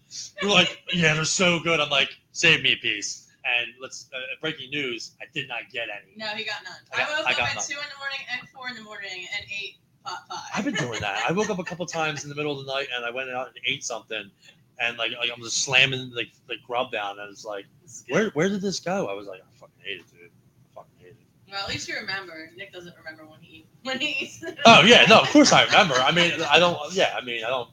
[0.43, 1.81] You're like, yeah, they're so good.
[1.81, 3.29] I'm like, save me a piece.
[3.45, 5.13] And let's uh, breaking news.
[5.21, 6.17] I did not get any.
[6.17, 6.73] No, he got none.
[6.93, 7.65] I got- I, woke I up at none.
[7.65, 10.37] two in the morning and four in the morning and ate pot pie.
[10.55, 11.23] I've been doing that.
[11.29, 13.31] I woke up a couple times in the middle of the night and I went
[13.31, 14.31] out and ate something,
[14.79, 17.67] and like, like I'm just slamming like the grub down, and it's like,
[18.09, 19.07] where where did this go?
[19.07, 20.31] I was like, I fucking hate it, dude.
[20.31, 21.17] I fucking hate it.
[21.51, 22.51] Well, at least you remember.
[22.57, 24.45] Nick doesn't remember when he when he eats.
[24.65, 25.95] Oh yeah, no, of course I remember.
[25.95, 26.79] I mean, I don't.
[26.93, 27.71] Yeah, I mean, I don't.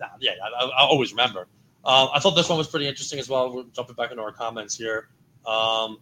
[0.00, 1.48] Nah, yeah, I, I, I always remember.
[1.84, 3.54] Um, I thought this one was pretty interesting as well.
[3.54, 5.08] We're jumping back into our comments here.
[5.46, 5.98] Um,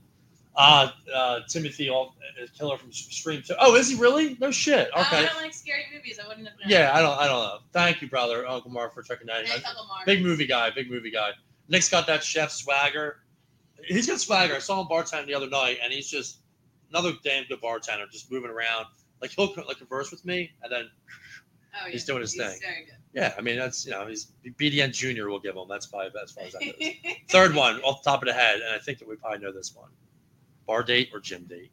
[0.57, 3.55] uh, uh, Timothy, all, uh, killer from Scream Two.
[3.59, 4.37] Oh, is he really?
[4.41, 4.89] No shit.
[4.95, 5.27] Uh, I Okay.
[5.27, 6.19] don't like scary movies.
[6.23, 6.57] I wouldn't have.
[6.59, 7.19] Been Yeah, I don't.
[7.19, 7.59] I don't know.
[7.73, 9.45] Thank you, brother, Uncle Mark, for checking that.
[9.45, 10.07] Nick Uncle Mark.
[10.07, 10.71] Big movie guy.
[10.71, 11.31] Big movie guy.
[11.69, 13.19] Nick's got that chef swagger.
[13.87, 14.55] He's got swagger.
[14.55, 16.39] I saw him bartending the other night, and he's just
[16.91, 18.87] another damn good bartender, just moving around.
[19.21, 20.91] Like he'll like converse with me, and then
[21.83, 22.61] Oh, he's doing his he's thing.
[22.63, 22.95] Very good.
[23.15, 24.29] yeah, I mean that's you know he's
[24.61, 25.65] BDN Junior will give him.
[25.69, 27.15] That's probably as far as that goes.
[27.29, 29.51] Third one off the top of the head, and I think that we probably know
[29.53, 29.91] this one:
[30.67, 31.71] bar date or gym date.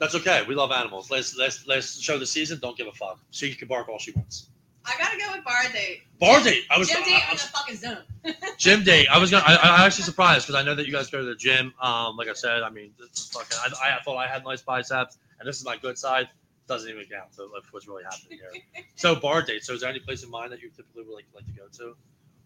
[0.00, 0.44] That's okay.
[0.46, 1.10] We love animals.
[1.10, 2.58] Let's let's let's show the season.
[2.60, 3.18] Don't give a fuck.
[3.30, 4.48] She can bark all she wants.
[4.84, 6.02] I gotta go with bar date.
[6.18, 6.64] Bar date.
[6.70, 7.98] I was Gym date I or was- the fucking zone.
[8.58, 9.08] gym date.
[9.10, 9.44] I was gonna.
[9.46, 11.74] I, I actually surprised because I know that you guys go to the gym.
[11.82, 12.92] Um, like I said, I mean,
[13.32, 13.58] fucking.
[13.82, 16.28] I, I thought I had nice biceps, and this is my good side.
[16.68, 18.84] Doesn't even count So like, what's really happening here.
[18.96, 19.64] So bar date.
[19.64, 21.64] So is there any place in mind that you typically would like, like to go
[21.78, 21.96] to?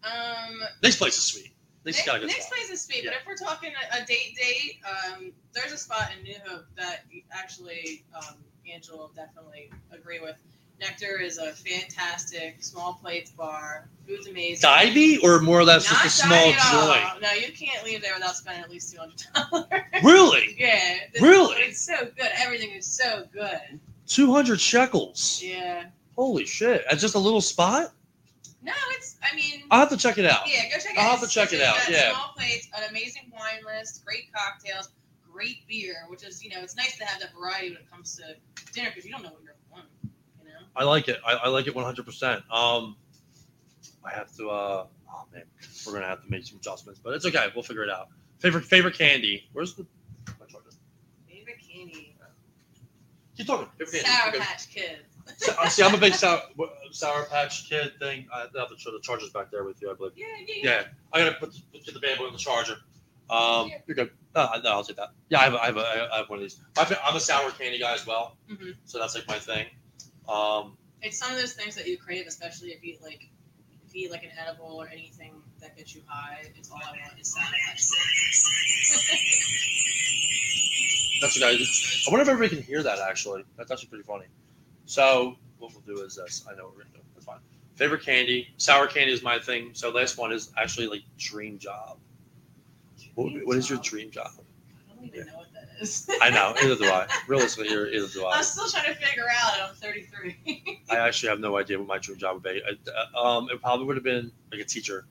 [0.09, 1.51] Um, This place is sweet.
[1.83, 3.11] This Nick, got a good Nick's place is sweet, Yeah.
[3.11, 6.65] but if we're talking a, a date date, um, there's a spot in New Hope
[6.77, 8.35] that actually um,
[8.71, 10.35] Angela will definitely agree with.
[10.79, 13.87] Nectar is a fantastic small plates bar.
[14.07, 14.67] Food's amazing.
[14.67, 16.93] Divey or more or less Not just a small divey at all.
[16.93, 17.21] joint?
[17.21, 19.65] No, you can't leave there without spending at least two hundred dollars.
[20.03, 20.55] Really?
[20.59, 20.97] yeah.
[21.21, 21.57] Really?
[21.61, 22.27] It's so good.
[22.37, 23.79] Everything is so good.
[24.07, 25.41] Two hundred shekels.
[25.43, 25.85] Yeah.
[26.15, 26.83] Holy shit!
[26.89, 27.93] At just a little spot?
[28.63, 29.17] No, it's.
[29.21, 29.63] I mean.
[29.69, 30.47] I'll have to check it out.
[30.47, 32.11] Yeah, go check it I'll have to check it out, yeah.
[32.11, 34.89] Small plates, an amazing wine list, great cocktails,
[35.31, 38.15] great beer, which is, you know, it's nice to have that variety when it comes
[38.17, 38.23] to
[38.73, 39.85] dinner because you don't know what you're going,
[40.41, 40.65] you know?
[40.75, 41.19] I like it.
[41.25, 42.43] I, I like it one hundred percent.
[42.51, 42.95] Um,
[44.03, 44.49] I have to.
[44.49, 45.43] uh Oh man,
[45.85, 47.45] we're gonna have to make some adjustments, but it's okay.
[47.53, 48.07] We'll figure it out.
[48.39, 49.47] Favorite favorite candy?
[49.53, 49.85] Where's the?
[50.39, 50.69] my charger?
[51.29, 52.15] Favorite candy?
[53.37, 53.67] Keep talking.
[53.77, 54.09] Favorite candy.
[54.09, 54.39] Sour Okay.
[54.39, 54.99] Patch Kid.
[55.37, 56.41] So- uh, See, I'm a big sour,
[56.91, 58.27] sour patch kid thing.
[58.33, 60.13] I have to show the charger's back there with you, I believe.
[60.15, 62.77] Yeah, yeah, Yeah, I gotta put, put the bamboo in the charger.
[63.29, 64.11] Um, you're good.
[64.35, 65.11] No, no, I'll take that.
[65.29, 66.59] Yeah, I have, I have, a, I have one of these.
[66.77, 68.75] I'm a sour candy guy as well, Mhm.
[68.85, 69.67] so that's like my thing.
[70.27, 73.29] Um, It's some of those things that you crave, especially if you like,
[73.87, 76.51] if you eat like an edible or anything that gets you high.
[76.57, 77.83] It's all I want is Sour Patch
[81.21, 81.51] that's what I.
[81.53, 82.99] I wonder if everybody can hear that.
[82.99, 84.25] Actually, that's actually pretty funny.
[84.85, 86.45] So what we'll do is this.
[86.49, 86.99] I know what we're gonna do.
[87.13, 87.39] That's fine.
[87.75, 89.71] Favorite candy, sour candy is my thing.
[89.73, 91.97] So last one is actually like dream job.
[93.15, 94.31] What, would what is your dream job?
[94.91, 96.09] I don't even know what that is.
[96.21, 96.53] I know.
[96.63, 97.07] Either do I.
[97.27, 98.37] Realistically, either, either do I.
[98.37, 99.69] I'm still trying to figure out.
[99.69, 100.83] I'm 33.
[100.89, 102.61] I actually have no idea what my dream job would be.
[102.65, 105.05] I, uh, um, it probably would have been like a teacher,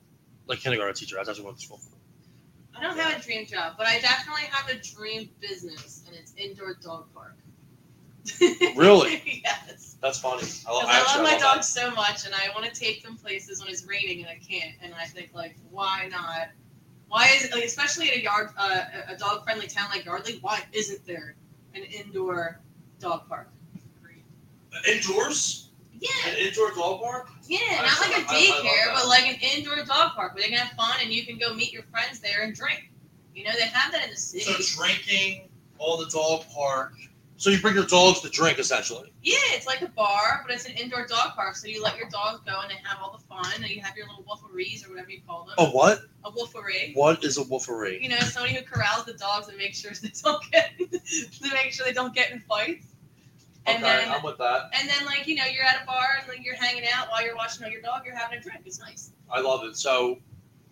[0.47, 1.15] like kindergarten teacher.
[1.17, 1.77] That's actually went to school.
[1.77, 1.95] for.
[2.75, 6.33] I don't have a dream job, but I definitely have a dream business, and it's
[6.37, 7.35] indoor dog park.
[8.75, 9.41] Really?
[9.43, 9.97] yes.
[10.01, 10.43] That's funny.
[10.67, 12.77] I, lo- I, actually, love my I love dogs so much, and I want to
[12.77, 14.73] take them places when it's raining and I can't.
[14.81, 16.49] And I think like, why not?
[17.07, 20.39] Why is it like, especially in a yard, uh, a dog friendly town like Yardley?
[20.41, 21.35] Why isn't there
[21.73, 22.59] an indoor
[22.99, 23.49] dog park?
[24.71, 24.87] that.
[24.87, 27.29] Indoors, Yeah, an indoor dog park.
[27.47, 28.93] yeah, I- not like a daycare, that.
[28.95, 31.53] but like an indoor dog park where they can have fun and you can go
[31.53, 32.89] meet your friends there and drink.
[33.35, 34.43] You know, they have that in the city.
[34.63, 36.93] So drinking, all the dog park.
[37.37, 39.11] So you bring your dogs to drink essentially.
[39.21, 41.55] Yeah, it's like a bar, but it's an indoor dog park.
[41.55, 43.97] So you let your dogs go and they have all the fun, and you have
[43.97, 45.55] your little wolferees or whatever you call them.
[45.57, 46.01] A what?
[46.23, 46.95] A wolferie.
[46.95, 48.01] What is a wolferie?
[48.01, 51.73] You know, somebody who corrals the dogs and makes sure they don't get to make
[51.73, 52.87] sure they don't get in fights.
[53.65, 54.69] And okay, then I'm with that.
[54.73, 57.25] and then like you know you're at a bar and like you're hanging out while
[57.25, 58.01] you're watching your dog.
[58.05, 58.61] You're having a drink.
[58.65, 59.11] It's nice.
[59.31, 59.75] I love it.
[59.77, 60.19] So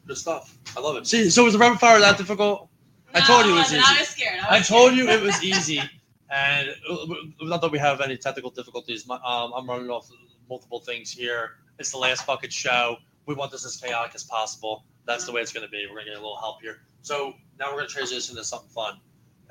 [0.06, 0.58] good stuff.
[0.78, 1.08] I love it.
[1.08, 2.70] See, so was the rapid fire that difficult?
[3.14, 3.88] I told you it was No, easy.
[3.88, 4.40] I was scared.
[4.50, 5.08] I was told scared.
[5.08, 5.82] you it was easy,
[6.32, 7.06] and uh,
[7.42, 9.06] not that we have any technical difficulties.
[9.08, 10.10] my- Um, I'm running off
[10.50, 11.58] multiple things here.
[11.80, 12.98] It's the last fucking show.
[13.26, 14.86] We want this as chaotic as possible.
[15.06, 15.86] That's the way it's going to be.
[15.88, 16.82] We're going to get a little help here.
[17.02, 19.00] So now we're going to transition to something fun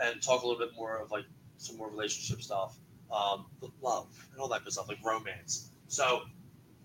[0.02, 1.24] and talk a little bit more of like
[1.58, 2.76] some more relationship stuff,
[3.12, 3.46] um,
[3.82, 5.70] love, and all that good stuff, like romance.
[5.88, 6.22] So,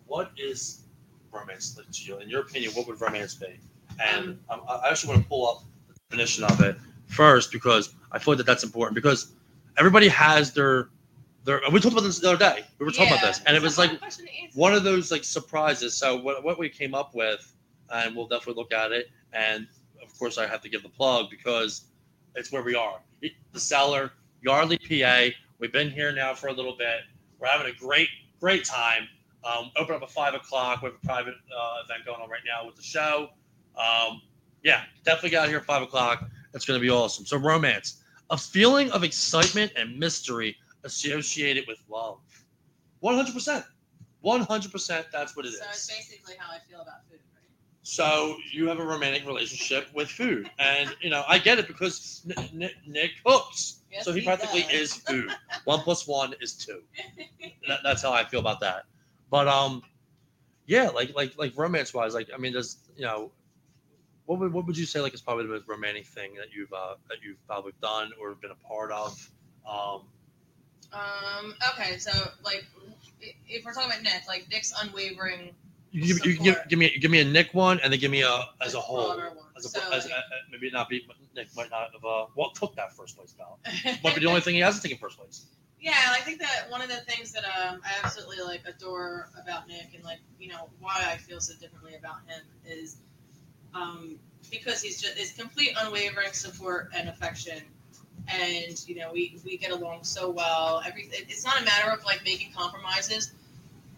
[0.08, 0.82] what is
[1.32, 2.18] romance like to you?
[2.18, 3.60] In your opinion, what would romance be?
[4.04, 6.76] And um, I I actually want to pull up the definition of it
[7.08, 9.34] first because I feel that that's important because
[9.78, 10.90] everybody has their
[11.44, 11.62] their.
[11.72, 12.66] We talked about this the other day.
[12.80, 14.60] We were talking about this, and it was like hard question to answer.
[14.60, 15.96] one of those like surprises.
[15.96, 17.54] So what what we came up with,
[17.92, 19.08] and we'll definitely look at it.
[19.34, 19.68] And
[20.04, 21.86] of course, I have to give the plug because
[22.36, 23.00] it's where we are.
[23.22, 24.12] The cellar,
[24.42, 25.28] Yardley, PA.
[25.60, 27.00] We've been here now for a little bit.
[27.40, 28.10] We're having a great
[28.40, 29.08] great time.
[29.44, 30.82] Um, open up at five o'clock.
[30.82, 33.30] We have a private uh, event going on right now with the show.
[33.78, 34.22] Um,
[34.64, 36.28] yeah, definitely get out here at five o'clock.
[36.54, 37.26] It's going to be awesome.
[37.26, 42.20] So, romance, a feeling of excitement and mystery associated with love.
[43.00, 43.66] One hundred percent.
[44.22, 45.08] One hundred percent.
[45.12, 45.60] That's what it is.
[45.60, 47.50] So it's basically how I feel about food, right?
[47.84, 52.26] So you have a romantic relationship with food, and you know I get it because
[52.38, 54.72] N- N- Nick cooks, Yes, so he he practically does.
[54.74, 55.32] is food.
[55.66, 56.82] one plus one is two.
[57.68, 58.84] That, that's how I feel about that.
[59.30, 59.82] But um,
[60.66, 63.32] yeah, like like like romance wise, like I mean, there's you know,
[64.26, 66.74] what would what would you say like is probably the most romantic thing that you've
[66.74, 69.30] uh that you've probably done or been a part of?
[69.68, 70.02] Um,
[70.94, 71.54] Um.
[71.74, 71.98] Okay.
[71.98, 72.12] So,
[72.44, 72.66] like,
[73.48, 75.52] if we're talking about Nick, like Nick's unwavering.
[75.92, 78.46] you, you, give, give me give me a Nick one, and then give me a
[78.62, 79.20] as a whole.
[79.58, 82.52] As a, So, as, like- uh, maybe not be Nick might not have uh well
[82.52, 83.60] took that first place ballot.
[84.04, 85.46] Might be the only thing he hasn't taken first place.
[85.80, 89.68] Yeah, I think that one of the things that um, I absolutely like adore about
[89.68, 92.98] Nick and like you know why I feel so differently about him is
[93.76, 94.16] um,
[94.50, 97.62] because he's just his complete unwavering support and affection,
[98.28, 100.82] and you know we we get along so well.
[100.86, 103.34] Everything it's not a matter of like making compromises.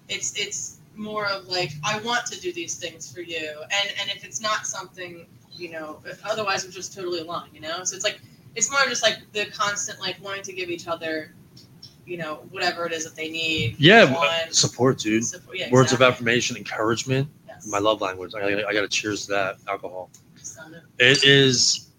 [0.10, 4.10] It's it's more of like I want to do these things for you, and and
[4.10, 7.54] if it's not something you know, otherwise we're just totally aligned.
[7.54, 8.20] You know, so it's like
[8.56, 11.34] it's more just like the constant like wanting to give each other
[12.08, 13.76] you know, whatever it is that they need.
[13.78, 15.26] Yeah, want, support, dude.
[15.26, 17.28] support- yeah, Words of affirmation, encouragement.
[17.58, 17.68] Yes.
[17.68, 18.34] My love language.
[18.36, 20.10] I, I, I got to cheers to that alcohol.
[21.00, 21.90] It is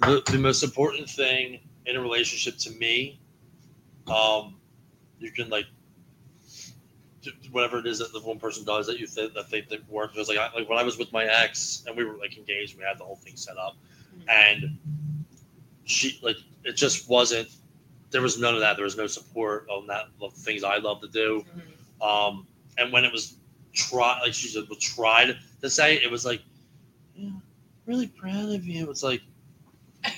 [0.00, 3.20] the, the most important thing in a relationship to me.
[4.12, 4.56] Um,
[5.18, 5.66] you can like
[7.52, 10.12] whatever it is that the one person does that you think that they think works.
[10.12, 12.76] Because like, I, like when I was with my ex and we were like engaged,
[12.76, 13.76] we had the whole thing set up,
[14.18, 14.30] Mhm.
[14.30, 14.78] and
[15.84, 17.48] she like it just wasn't.
[18.10, 18.76] There was none of that.
[18.76, 21.44] There was no support on that of things I love to do.
[22.00, 22.06] Mhm.
[22.06, 22.46] Um,
[22.78, 23.36] and when it was
[23.74, 26.42] try, like she said, was tried to say, it was like,
[27.14, 27.30] yeah,
[27.86, 28.82] really proud of you.
[28.84, 29.20] It was like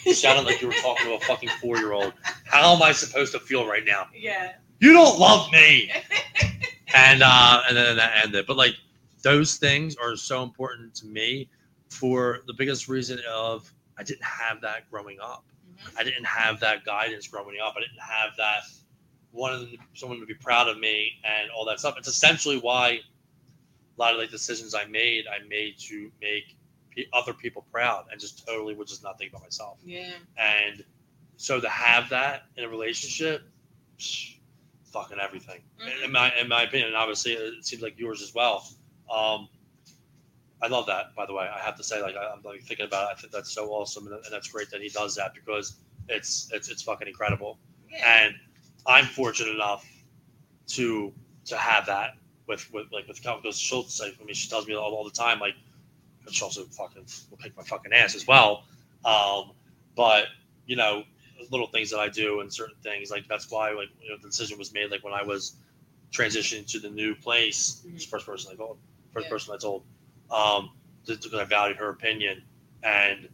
[0.05, 2.13] it sounded like you were talking to a fucking four year old.
[2.45, 4.07] How am I supposed to feel right now?
[4.15, 4.53] yeah.
[4.79, 5.91] You don't love me.
[6.95, 8.47] And uh, and then that ended.
[8.47, 8.75] But like
[9.23, 11.51] those things are so important to me
[11.91, 15.45] for the biggest reason of I didn't have that growing up.
[15.69, 15.99] Mhm.
[15.99, 17.75] I didn't have that guidance growing up.
[17.77, 18.61] I didn't have that
[19.33, 21.97] wanting someone to be proud of me and all that stuff.
[21.99, 23.01] It's essentially why
[23.97, 26.57] a lot of like decisions I made, I made to make
[27.13, 29.79] other people proud and just totally would just not think about myself.
[29.85, 30.13] Yeah.
[30.39, 30.85] And
[31.37, 33.43] so to have that in a relationship,
[33.99, 34.37] psh,
[34.93, 35.61] fucking everything.
[35.79, 36.05] Mhm.
[36.05, 38.67] In my in my opinion, and obviously it seems like yours as well.
[39.13, 39.49] Um,
[40.63, 41.47] I love that, by the way.
[41.47, 43.17] I have to say, like I, I'm like thinking about it.
[43.17, 45.77] I think that's so awesome, and, and that's great that he does that because
[46.09, 47.59] it's it's it's fucking incredible.
[47.91, 48.25] Yeah.
[48.25, 48.35] And
[48.87, 49.87] I'm fortunate enough
[50.69, 51.13] to
[51.47, 54.75] to have that with with like with because she'll say for me, she tells me
[54.75, 55.55] all, all the time, like
[56.31, 58.65] she also fucking will kick my fucking ass as well.
[59.05, 59.53] Um,
[59.97, 60.27] but
[60.67, 61.05] you know,
[61.51, 64.29] little things that I do and certain things like that's why like you know the
[64.29, 65.57] decision was made like when I was
[66.13, 67.83] transitioning to the new place.
[67.87, 67.99] Mhm.
[67.99, 68.79] The first person I told,
[69.13, 69.31] first Yeah.
[69.31, 69.85] person person I told,
[70.31, 70.71] um,
[71.07, 72.43] just because I valued her opinion
[72.83, 73.29] and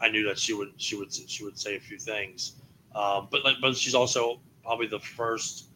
[0.00, 2.54] I knew that she would she would she would say a few things.
[2.94, 5.68] Um, but like but she's also probably the first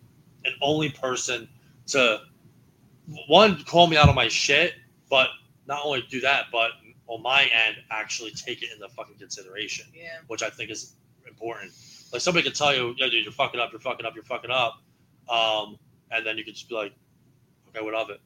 [0.45, 1.49] and only person
[1.89, 2.21] to
[3.27, 4.75] one call me out on my shit,
[5.11, 5.29] but
[5.67, 6.71] not only do that, but
[7.07, 10.19] on my end actually take it into fucking consideration Yeah.
[10.29, 10.95] which I think is
[11.27, 11.73] important.
[12.13, 14.51] Like somebody could tell you, "Yeah, dude, you're fucking up, you're fucking up, you're fucking
[14.51, 14.83] up,"
[15.29, 15.79] um,
[16.11, 16.93] and then you could just be like,
[17.69, 18.21] "Okay, what of it?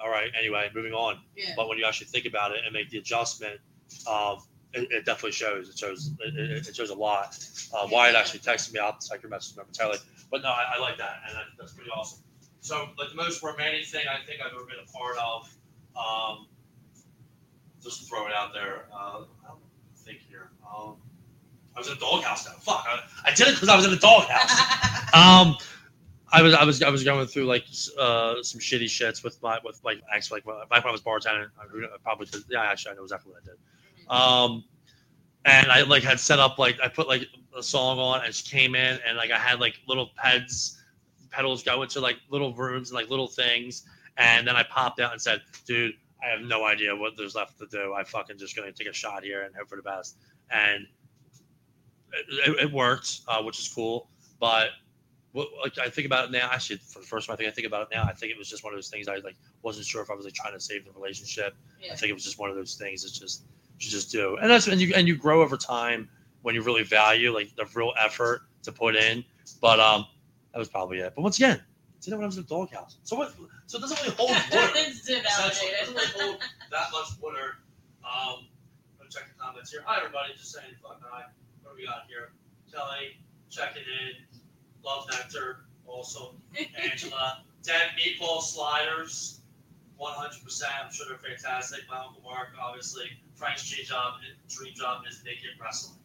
[0.00, 1.54] All right, anyway, moving on." Yeah.
[1.56, 3.60] But when you actually think about it and make the adjustment,
[4.08, 4.38] um,
[4.72, 5.68] it, it definitely shows.
[5.68, 6.10] It shows.
[6.20, 7.38] It, it, shows a lot.
[7.74, 8.80] Uh, Wyatt actually texted me.
[8.80, 9.98] I'll check your message momentarily.
[10.30, 12.20] But no, I, I like that, and that, that's pretty awesome.
[12.62, 15.52] So, like the most romantic thing I think I've ever been a part of,
[15.96, 16.46] um,
[17.82, 18.86] just to throw it out there.
[18.94, 19.58] Uh, I don't
[19.96, 20.52] think here.
[20.64, 20.94] Um,
[21.74, 22.52] I was in a doghouse now.
[22.60, 24.60] Fuck, I, I did it because I was in a doghouse.
[25.12, 25.56] um,
[26.30, 27.64] I was I was I was going through like
[27.98, 31.48] uh some shitty shits with my with like actually like back when I was bartending.
[31.58, 33.56] I probably did, yeah actually I know exactly what I did.
[34.08, 34.64] Um,
[35.44, 38.48] and I like had set up like I put like a song on and she
[38.48, 40.76] came in and like I had like little peds
[41.32, 43.84] petals go into like little rooms and like little things
[44.16, 47.58] and then I popped out and said, dude, I have no idea what there's left
[47.58, 47.94] to do.
[47.94, 50.18] I fucking just gonna take a shot here and hope for the best.
[50.50, 50.86] And
[52.12, 54.08] it, it, it worked, uh, which is cool.
[54.38, 54.70] But
[55.32, 57.52] what, like I think about it now, actually, for the first time I think I
[57.52, 59.36] think about it now, I think it was just one of those things I like
[59.62, 61.56] wasn't sure if I was like trying to save the relationship.
[61.80, 61.92] Yeah.
[61.92, 63.44] I think it was just one of those things that just
[63.80, 66.08] you just do, and that's and you and you grow over time
[66.42, 69.24] when you really value like the real effort to put in.
[69.60, 70.06] But um,
[70.52, 71.12] that was probably it.
[71.14, 71.60] But once again,
[72.00, 72.98] Didn't when I was in the doghouse.
[73.02, 73.32] So what?
[73.66, 74.72] So it doesn't really hold water.
[74.74, 76.40] it's it doesn't really hold
[76.70, 77.58] that much water.
[78.04, 78.46] Um,
[79.10, 79.82] check the comments here.
[79.84, 81.24] Hi everybody, just saying fuck hi.
[81.62, 82.32] What do we got here?
[82.72, 83.16] Kelly
[83.50, 84.24] checking in.
[84.84, 85.64] Love Nectar.
[85.86, 86.34] Also
[86.82, 87.44] Angela.
[87.62, 89.40] Ten meatball sliders.
[90.00, 90.62] 100%.
[90.82, 91.80] I'm sure they're fantastic.
[91.88, 93.04] My Uncle Mark, obviously.
[93.34, 94.14] Frank's dream job,
[94.48, 95.98] dream job is naked wrestling.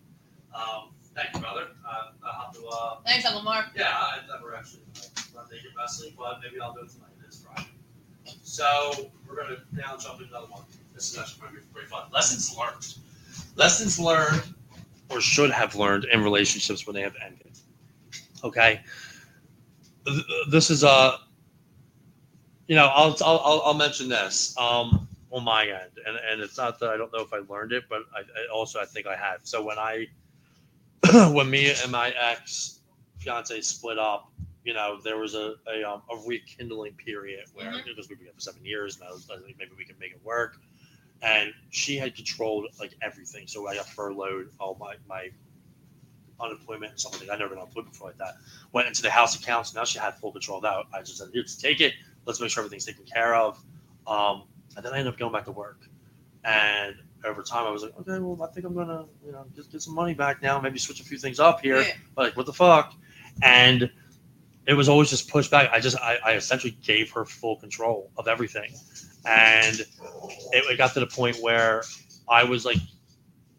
[0.53, 1.67] Um, thank you, brother.
[1.85, 3.65] Uh, I'll have to, uh, Thanks, Uncle Mark.
[3.75, 5.01] yeah, I've never actually uh,
[5.35, 7.09] run naked wrestling, but maybe I'll do it tonight.
[7.25, 7.67] It's Friday.
[8.43, 10.63] So we're going to now jump into another one.
[10.93, 12.03] This is actually going to be pretty fun.
[12.13, 12.95] Lessons learned.
[13.57, 14.41] Lessons learned
[15.09, 17.51] or should have learned in relationships when they have ended.
[18.43, 18.81] Okay.
[20.49, 21.17] This is a,
[22.67, 25.91] you know, I'll, I'll, I'll- I'll mention this um, on my end.
[26.05, 28.53] And, and it's not that I don't know if I learned it, but I, I
[28.53, 29.41] also I think I have.
[29.43, 30.07] So when I,
[31.33, 32.79] when me and my ex
[33.19, 34.31] fiance split up,
[34.63, 37.85] you know, there was a a, um, a rekindling period where Mhm.
[37.85, 40.11] because we've been together for seven years, and I was think maybe we can make
[40.11, 40.59] it work.
[41.21, 45.29] And she had controlled like everything, so I got furloughed, all my my
[46.39, 47.29] unemployment and something.
[47.29, 48.35] I never been unemployed before like that.
[48.71, 49.73] Went into the house accounts.
[49.73, 50.85] Now she had full control of that.
[50.93, 51.93] I just said, "Here, just take it.
[52.25, 53.63] Let's make sure everything's taken care of."
[54.05, 54.43] Um,
[54.75, 55.79] and then I ended up going back to work.
[56.43, 56.95] And
[57.27, 59.81] over time, I was like, "Okay, well, I think I'm gonna, you know, just get
[59.81, 60.59] some money back now.
[60.59, 61.93] Maybe switch a few things up here." Yeah.
[62.15, 62.93] like what the fuck
[63.43, 63.89] and
[64.65, 68.11] it was always just pushed back i just i, I essentially gave her full control
[68.17, 68.71] of everything
[69.25, 69.87] and it,
[70.53, 71.83] it got to the point where
[72.29, 72.77] i was like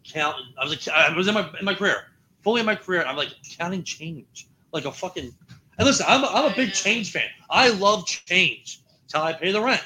[0.03, 2.03] counting i was like i was in my in my career
[2.43, 5.33] fully in my career i'm like counting change like a fucking
[5.77, 8.81] and listen i'm a, I'm a big change fan i love change
[9.13, 9.83] how i pay the rent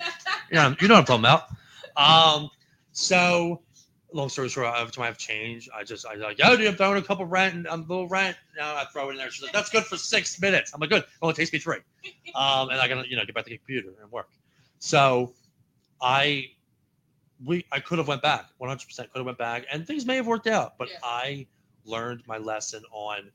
[0.50, 1.48] yeah you know what i'm talking about
[1.96, 2.50] um
[2.96, 3.60] so
[4.12, 6.76] long story short, every time I have change, I just I like, yo, dude, I'm
[6.76, 8.36] throwing a couple rent and I'm a little rent.
[8.56, 9.30] Now I throw it in there.
[9.30, 10.72] She's like, that's good for six minutes.
[10.72, 11.04] I'm like, good.
[11.20, 11.78] Well, it takes me three.
[12.34, 14.28] Um, and I gotta, you know, get back to the computer and work.
[14.78, 15.32] So
[16.02, 16.46] I
[17.44, 20.16] we I could have went back 100 percent could have went back and things may
[20.16, 20.98] have worked out, but Yeah.
[21.02, 21.46] I
[21.84, 23.30] learned my lesson on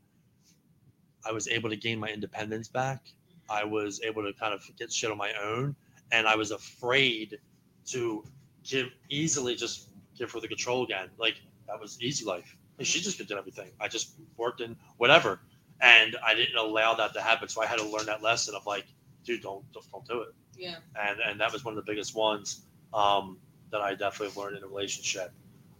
[1.25, 3.07] I was able to gain my independence back.
[3.49, 5.75] I was able to kind of get shit on my own,
[6.11, 7.39] and I was afraid
[7.87, 8.23] to
[8.63, 11.09] give easily just give her the control again.
[11.17, 11.35] Like
[11.67, 12.55] that was easy life.
[12.79, 13.69] She just did everything.
[13.79, 15.39] I just worked in whatever,
[15.81, 17.47] and I didn't allow that to happen.
[17.47, 18.85] So I had to learn that lesson of like,
[19.23, 20.33] dude, don't don't, don't do it.
[20.57, 20.75] Yeah.
[20.99, 22.61] And and that was one of the biggest ones
[22.93, 23.37] um,
[23.71, 25.31] that I definitely learned in a relationship.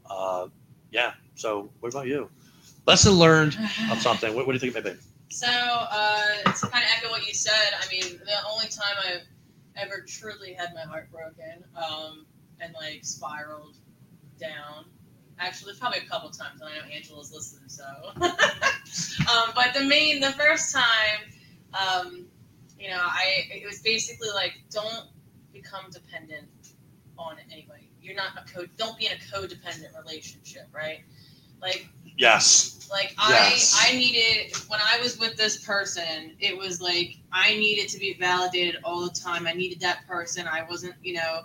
[0.09, 0.47] Uh,
[0.91, 1.13] yeah.
[1.35, 2.29] So what about you?
[2.85, 3.57] Lesson learned
[3.91, 4.35] of something.
[4.35, 4.99] What, what do you think it may be?
[5.29, 9.21] So, uh, to kind of echo what you said, I mean, the only time I've
[9.77, 12.25] ever truly had my heart broken um,
[12.61, 13.77] and like spiraled
[14.39, 14.85] down,
[15.39, 17.83] actually, probably a couple times, and I know Angela's listening, so.
[19.31, 21.31] um, but the main, the first time,
[21.73, 22.25] um,
[22.79, 25.07] you know, I it was basically like, don't
[25.53, 26.49] become dependent
[27.17, 27.89] on anybody.
[28.01, 28.65] You're not a co.
[28.77, 30.99] Don't be in a codependent relationship, right?
[31.61, 31.87] Like
[32.17, 32.87] Yes.
[32.91, 33.75] like Yes.
[33.79, 37.99] I I needed when I was with this person, it was like I needed to
[37.99, 39.47] be validated all the time.
[39.47, 40.47] I needed that person.
[40.47, 41.41] I wasn't, you know,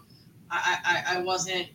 [0.50, 1.68] I I, I wasn't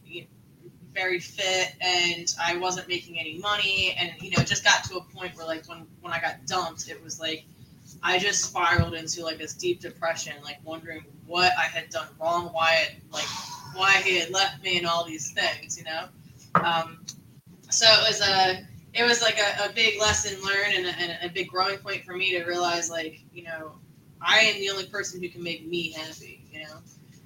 [0.94, 4.98] very fit and I wasn't making any money and you know, it just got to
[4.98, 7.46] a point where like when when I got dumped, it was like
[8.04, 12.48] I just spiraled into like this deep depression, like wondering what I had done wrong,
[12.48, 13.26] why it like
[13.74, 16.08] why he had left me and all these things, you know.
[16.56, 17.06] Um,
[17.70, 21.32] so it was a it was like a, a big lesson learned and a, and
[21.32, 23.74] a big growing point for me to realize like you know
[24.22, 26.76] i am the only person who can make me happy you know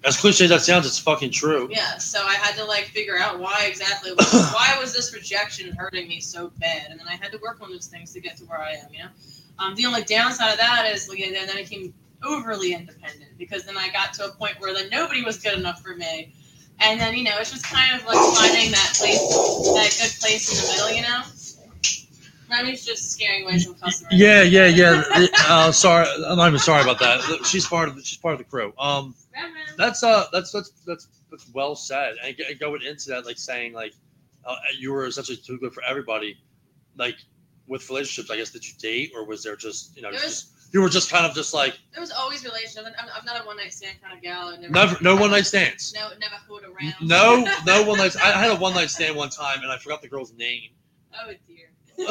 [0.06, 1.68] As cliche as that sounds, it's fucking true.
[1.72, 6.08] yeah so i had to like figure out why exactly why was this rejection hurting
[6.08, 6.92] me so bad?
[6.92, 8.88] And then i had to work on those things to get to where i am
[8.94, 9.10] you know?
[9.58, 11.94] Um, the only downside of that is like, then i became
[12.24, 15.82] overly independent because then i got to a point where then nobody was good enough
[15.82, 16.34] for me.
[16.80, 19.20] And then you know it's just kind of like finding that place
[19.74, 21.22] that good place in the middle you know
[22.50, 24.14] Remy's just scaring away some customers.
[24.14, 25.04] Yeah, yeah, yeah.
[25.48, 27.22] uh, sorry, I'm not even sorry about that.
[27.46, 28.74] She's part of the, she's part of the crew.
[28.78, 29.16] Um,
[29.78, 32.16] that's uh, that's that's that's, that's well said.
[32.24, 33.94] And going into that, like saying like
[34.46, 36.38] uh, you were essentially too good for everybody.
[36.98, 37.16] Like
[37.68, 40.52] with relationships, I guess did you date or was there just you know was- just,
[40.74, 42.94] you were just kind of just like There was always relationship.
[43.00, 44.52] I'm, I'm not a one night stand kind of gal.
[44.60, 45.94] Never, never no one night stands.
[45.94, 46.94] No, never hood around.
[47.02, 48.16] No, no one night.
[48.22, 50.70] I had a one night stand one time and I forgot the girl's name.
[51.14, 51.70] Oh dear.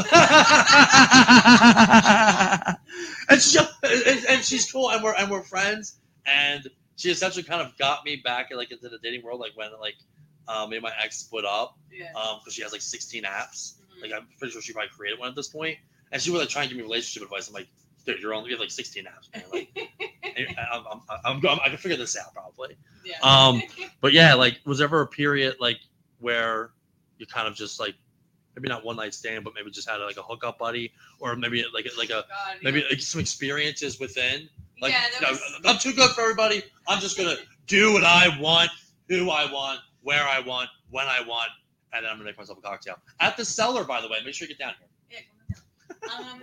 [3.28, 5.98] and, she, and, and she's cool, and we're and we're friends.
[6.26, 6.66] And
[6.96, 9.94] she essentially kind of got me back like into the dating world, like when like
[10.48, 12.06] um, me and my ex split up, Yeah.
[12.14, 13.74] um, because she has like 16 apps.
[13.98, 14.02] Mhm.
[14.02, 15.78] Like I'm pretty sure she probably created one at this point.
[16.12, 17.48] And she was like trying to give me relationship advice.
[17.48, 17.68] I'm like,
[18.06, 19.44] dude, you're only you have like 16 apps, man.
[19.52, 19.68] Like,
[20.72, 22.76] I'm, I'm, I'm, I'm, I can figure this out probably.
[23.04, 23.16] yeah.
[23.22, 23.62] Um,
[24.00, 25.78] But yeah, like, was there ever a period like
[26.20, 26.70] where
[27.18, 27.94] you kind of just like
[28.56, 31.64] maybe not one night stand, but maybe just had like a hookup buddy, or maybe
[31.74, 32.86] like like a oh God, maybe yeah.
[32.90, 34.48] like some experiences within.
[34.80, 36.62] Like, yeah, no, was, I'm too good for everybody.
[36.88, 37.36] I'm just gonna
[37.66, 38.70] do what I want,
[39.08, 41.50] who I want, where I want, when I want,
[41.92, 43.84] and then I'm gonna make myself a cocktail at the cellar.
[43.84, 44.88] By the way, make sure you get down here.
[45.10, 45.88] yeah, come on down.
[45.88, 46.40] Little Um,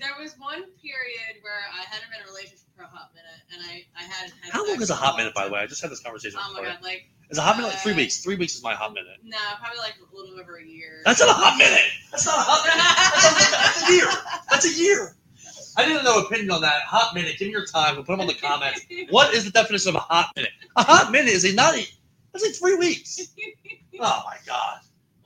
[0.00, 3.40] there was one period where I hadn't been in a relationship for a hot minute,
[3.52, 4.52] and I I hadn't had.
[4.52, 5.34] How long is a hot minute?
[5.34, 6.38] By the way, I just had this conversation.
[6.42, 8.18] Oh my with god, like Is a hot minute like three Uh, weeks?
[8.18, 9.18] Three weeks is my hot minute.
[9.22, 11.02] no, probably like a little over a year.
[11.04, 11.84] That's not a hot minute.
[12.10, 13.60] That's not a hot minute.
[13.60, 14.10] That's a year.
[14.50, 15.16] That's a year.
[15.76, 16.82] I didn't know opinion on that.
[16.82, 17.36] Hot minute.
[17.38, 17.96] Give me your time.
[17.96, 18.80] We'll put them on the comments.
[19.10, 20.52] What is the definition of a hot minute?
[20.76, 21.84] A hot minute is a not a.
[22.32, 23.20] That's like three weeks.
[24.00, 24.80] Oh my god.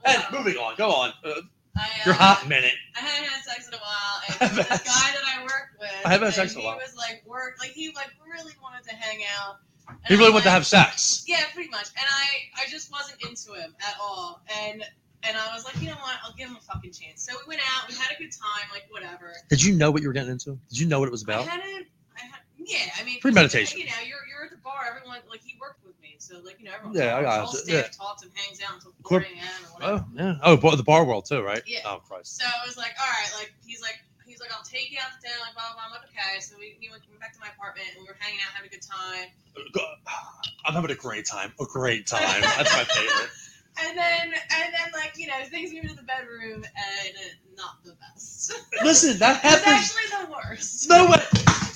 [0.04, 0.76] And moving on.
[0.76, 1.12] Go on.
[1.24, 1.40] Uh,
[1.78, 2.74] I, your uh, hot minute.
[2.96, 6.10] I hadn't had sex in a while, and this guy that I worked with, I
[6.10, 6.76] haven't had sex in a he while.
[6.76, 9.56] was like work, like he like really wanted to hang out.
[9.88, 11.24] And He really wanted to have sex.
[11.26, 11.88] Yeah, pretty much.
[11.96, 14.42] And I, I just wasn't into him at all.
[14.64, 14.84] And
[15.22, 16.14] and I was like, you know what?
[16.22, 17.22] I'll give him a fucking chance.
[17.22, 17.88] So we went out.
[17.88, 18.68] We had a good time.
[18.70, 19.32] Like whatever.
[19.48, 20.58] Did you know what you were getting into?
[20.68, 21.40] Did you know what it was about?
[21.46, 21.86] I hadn't.
[22.16, 23.80] I had, yeah, I mean, Premeditation.
[23.80, 24.27] You know, you're you're at the
[24.78, 24.86] bar.
[24.94, 26.94] Everyone like he worked with me, so like you know everyone.
[26.96, 27.72] Yeah, I got talks, it.
[27.72, 27.82] Yeah.
[27.90, 29.66] talks and hangs out until Corp- 4 a.m.
[29.82, 30.34] Oh yeah.
[30.42, 31.62] Oh, bo- the bar world too, right?
[31.66, 31.80] Yeah.
[31.84, 32.38] Oh Christ.
[32.38, 35.10] So I was like, all right, like he's like he's like, I'll take you out
[35.14, 35.74] to dinner, like blah blah.
[35.74, 35.84] blah.
[35.86, 36.38] I'm like, okay.
[36.40, 38.72] So we, we went, back to my apartment and we were hanging out, having a
[38.72, 39.28] good time.
[40.66, 41.52] I'm having a great time.
[41.60, 42.40] A great time.
[42.42, 43.30] That's my favorite.
[43.80, 47.14] And then and then like you know things moved to the bedroom and
[47.56, 48.52] not the best.
[48.82, 49.94] Listen, that It's happens.
[49.94, 50.88] actually the worst.
[50.88, 51.67] No way.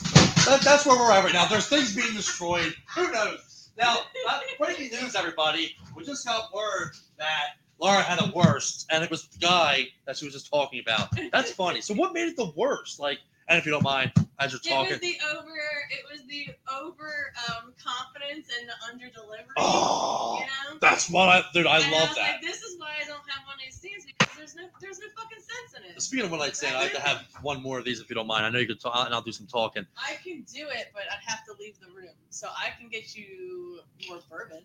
[0.47, 1.47] That, that's where we're at right now.
[1.47, 2.75] There's things being destroyed.
[2.97, 3.71] Who knows?
[3.79, 5.77] Now, uh, breaking news, everybody.
[5.97, 10.17] We just got word that Laura had a worst, and it was the guy that
[10.17, 11.11] she was just talking about.
[11.33, 11.81] That's funny.
[11.81, 12.99] So, what made it the worst?
[12.99, 13.19] Like,
[13.49, 15.49] and if you don't mind, as you're talking, It was the over.
[15.91, 16.47] It was the
[16.81, 19.45] over um, confidence and the under delivery.
[19.59, 20.79] oh, you know.
[20.81, 21.67] that's what I, dude.
[21.67, 22.33] I And love was that.
[22.35, 25.07] Like, this is why I don't have one night stands because there's no there's no
[25.17, 26.01] fucking sense in it.
[26.03, 28.15] Speaking of one night stand, I have to have one more of these if you
[28.15, 28.45] don't mind.
[28.47, 29.87] I know you could talk, and I'll do some talking.
[29.97, 32.15] I can do it, but I'd have to leave the room.
[32.31, 34.63] So I can get you more bourbon.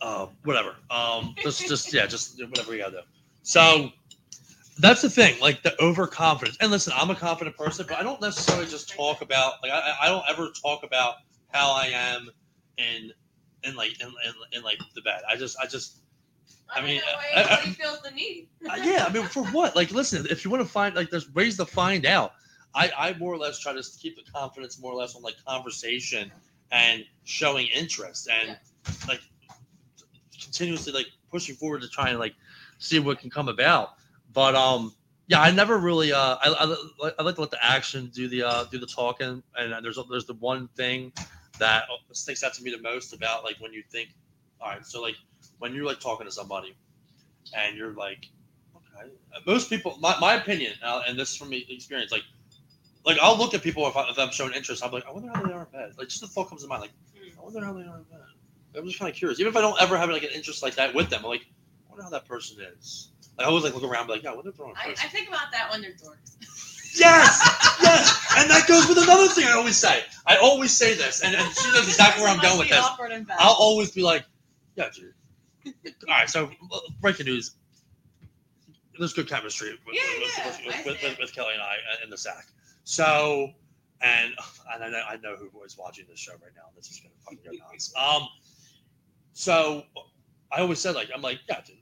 [0.00, 0.76] uh, whatever.
[0.90, 2.98] Um, just, just yeah, just whatever we gotta do.
[3.42, 3.92] So
[4.78, 6.58] that's the thing, like the overconfidence.
[6.60, 9.96] And listen, I'm a confident person, but I don't necessarily just talk about like I,
[10.02, 11.16] I don't ever talk about
[11.52, 12.28] how I am
[12.78, 13.12] in
[13.64, 15.22] in like in, in, in like the bed.
[15.28, 15.98] I just I just
[16.74, 17.00] I I, mean,
[17.64, 18.48] he feels the need.
[18.82, 19.06] yeah.
[19.08, 19.76] I mean, for what?
[19.76, 22.32] Like, listen, if you want to find like there's ways to find out.
[22.74, 25.36] I I more or less try to keep the confidence more or less on like
[25.46, 26.30] conversation
[26.70, 28.58] and showing interest and
[29.08, 29.20] like
[30.42, 32.34] continuously like pushing forward to try and like
[32.78, 33.94] see what can come about.
[34.36, 34.94] But um,
[35.28, 38.42] yeah, I never really uh, I, I, I like to let the action do the
[38.42, 39.42] uh, do the talking.
[39.56, 41.10] And there's there's the one thing
[41.58, 44.10] that sticks out to me the most about like when you think,
[44.60, 45.14] all right, so like
[45.58, 46.76] when you're like talking to somebody
[47.56, 48.26] and you're like,
[48.76, 49.10] okay,
[49.46, 52.22] most people, my, my opinion, uh, and this is from experience, like.
[53.06, 54.84] Like I'll look at people if, I, if I'm showing interest.
[54.84, 55.92] I'm like, I wonder how they are in bed.
[55.96, 56.80] Like just the thought comes to mind.
[56.82, 56.90] Like
[57.38, 58.18] I wonder how they are in bed.
[58.76, 59.38] I'm just kind of curious.
[59.38, 61.42] Even if I don't ever have like an interest like that with them, I'm like,
[61.86, 63.12] I wonder how that person is.
[63.38, 64.78] I always like look around, and be like, yeah, I wonder if they're on a
[64.78, 65.06] I, person.
[65.06, 66.36] I think about that when they're dorks.
[66.98, 67.42] Yes,
[67.82, 70.02] yes, and that goes with another thing I always say.
[70.26, 72.82] I always say this, and, and she knows exactly where I'm going with be this.
[72.82, 73.36] awkward in bed.
[73.38, 74.24] I'll always be like,
[74.76, 75.12] yeah, dude.
[75.66, 75.74] All
[76.08, 77.56] right, so uh, breaking news.
[78.98, 82.04] There's good chemistry with, Yeah, with, yeah, with, with, with, with Kelly and I uh,
[82.04, 82.46] in the sack.
[82.84, 83.50] So,
[84.00, 84.32] and
[84.74, 86.62] and I know, I know who is watching this show right now.
[86.76, 87.92] This is gonna fucking go nuts.
[88.00, 88.26] Um,
[89.34, 89.82] so
[90.50, 91.76] I always said like I'm like yeah, dude.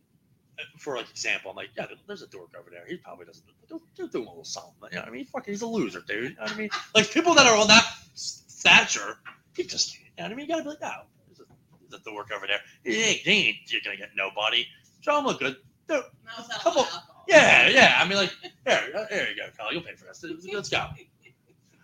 [0.78, 2.84] For like example, I'm like yeah, there's a dork over there.
[2.86, 3.44] He probably doesn't.
[3.68, 4.72] They'll, they'll do a little something.
[4.90, 5.24] You know what I mean?
[5.26, 6.22] Fucking, he's a loser, dude.
[6.22, 6.70] You know what I mean?
[6.94, 7.84] Like people that are on that
[8.14, 9.18] stature,
[9.56, 9.98] he just.
[9.98, 10.46] You know what I mean?
[10.46, 10.92] You gotta be like, no,
[11.26, 11.44] there's a,
[11.90, 12.60] there's a dork over there.
[12.84, 14.66] He ain't, he ain't you're gonna get nobody.
[15.00, 15.56] Show him look good.
[15.88, 16.86] Dude, Not couple-
[17.28, 17.98] yeah, yeah.
[17.98, 18.32] I mean, like,
[18.66, 19.72] here, here you go, Kyle.
[19.72, 20.24] You'll pay for this.
[20.52, 20.86] Let's go.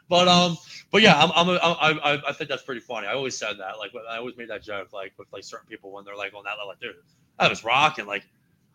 [0.08, 0.58] But um,
[0.90, 3.06] but yeah, I'm, I'm, a, I, I, I think that's pretty funny.
[3.06, 3.78] I always said that.
[3.78, 6.42] Like, I always made that joke, like with like certain people when they're like on
[6.44, 6.96] that level, like, dude,
[7.38, 8.06] I was rocking.
[8.06, 8.24] Like,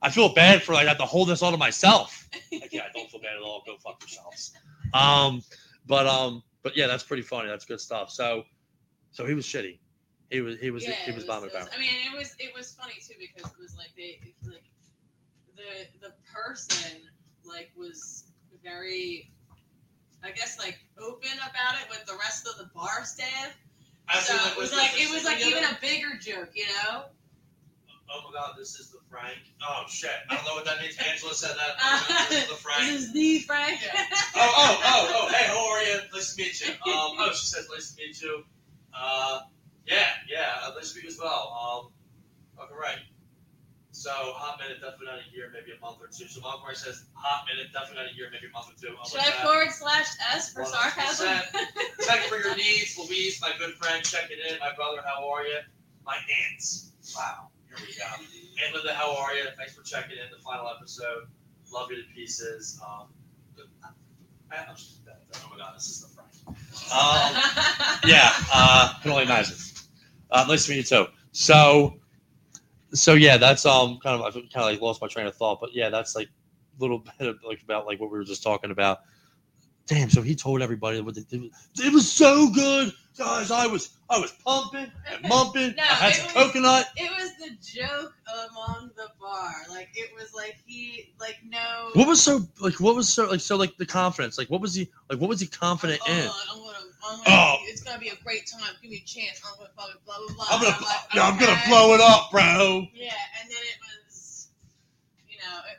[0.05, 2.29] I feel bad for like I have to hold this all to myself.
[2.51, 3.63] Like, yeah, I don't feel bad at all.
[3.65, 4.53] Go fuck yourselves.
[4.93, 5.41] Um,
[5.87, 7.49] but um, but yeah, that's pretty funny.
[7.49, 8.11] That's good stuff.
[8.11, 8.43] So,
[9.11, 9.79] so he was shitty.
[10.29, 11.75] He was he was Yeah, he it was bombing it was- about.
[11.75, 14.63] I mean, it was it was funny too because it was like they like
[15.55, 17.01] the the person
[17.45, 18.25] like was
[18.63, 19.31] very,
[20.23, 23.55] I guess like open about it with the rest of the bar staff.
[24.21, 27.05] So it was like it was like even a bigger joke, you know.
[28.09, 29.37] Oh my god, this is the Frank.
[29.61, 30.97] Oh shit, I don't know what that means.
[30.97, 32.27] Angela said that.
[32.29, 32.81] this is the Frank.
[32.81, 33.79] This is the Frank.
[34.35, 35.99] Oh, oh, oh, oh, hey, how are you?
[36.13, 36.67] Nice to meet you.
[36.91, 38.43] Um, oh, she says nice to meet you.
[38.93, 39.41] Uh,
[39.87, 41.91] yeah, yeah, uh, nice to meet you as well.
[42.57, 42.99] Um, okay, right.
[43.95, 46.27] So, hot minute, definitely not a year, maybe a month or two.
[46.27, 48.91] So, Murray says, hot minute, definitely not a year, maybe a month or two.
[48.91, 49.39] I'm Should I that.
[49.39, 50.67] forward slash S for 100%.
[50.67, 51.39] sarcasm?
[52.03, 54.59] Check for your needs, Louise, my good friend, checking in.
[54.59, 55.63] My brother, how are you?
[56.05, 56.19] My
[56.51, 56.91] aunts.
[57.15, 57.47] Wow,
[57.77, 58.05] here we go.
[58.63, 59.45] Aunt Linda, how are you?
[59.57, 60.31] Thanks for checking in.
[60.31, 61.27] The final episode.
[61.73, 62.79] Love you to pieces.
[62.85, 63.07] Um,
[64.51, 66.31] I, I'm just, oh my god, this is the Frank.
[66.47, 67.41] Um,
[68.09, 69.57] yeah, uh, can only imagine.
[70.31, 71.07] Uh, nice to meet you too.
[71.31, 71.99] So,
[72.93, 75.59] so yeah, that's um kind of I kind of like lost my train of thought,
[75.59, 78.43] but yeah, that's like a little bit of like about like what we were just
[78.43, 78.99] talking about.
[79.87, 81.51] Damn, so he told everybody what they did.
[81.77, 83.51] It was so good, guys.
[83.51, 85.75] I was I was pumping and mumping.
[85.75, 86.87] No, I had it some was- coconut.
[86.95, 88.13] It was the joke
[88.51, 89.53] among the bar.
[89.69, 91.91] Like it was like he like no.
[91.93, 92.79] What was so like?
[92.79, 93.41] What was so like?
[93.41, 94.39] So like the confidence.
[94.39, 95.19] Like what was he like?
[95.19, 96.17] What was he confident oh, in?
[96.17, 96.77] I'm gonna,
[97.07, 97.55] I'm gonna, Oh.
[97.67, 98.73] It's gonna be a great time.
[98.81, 99.39] Give me a chance.
[99.45, 100.45] I'm gonna blah blah blah blah.
[100.49, 102.87] I'm gonna, like, yeah, I'm gonna blow it up, bro.
[102.93, 104.49] Yeah, and then it was,
[105.29, 105.77] you know, it,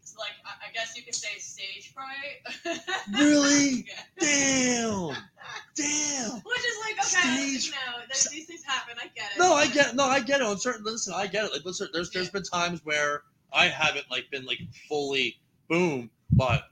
[0.00, 2.78] it's like I, I guess you could say stage fright.
[3.18, 3.86] Really?
[3.88, 3.94] Yeah.
[4.18, 5.08] Damn,
[5.76, 6.30] damn.
[6.40, 8.96] Which is like okay, Stage- you know, th- these things happen.
[8.98, 9.38] I get it.
[9.38, 10.46] No, I get no, I get it.
[10.46, 11.52] On certain listen, I get it.
[11.52, 16.62] Like listen, there's there's been times where I haven't like been like fully boom, but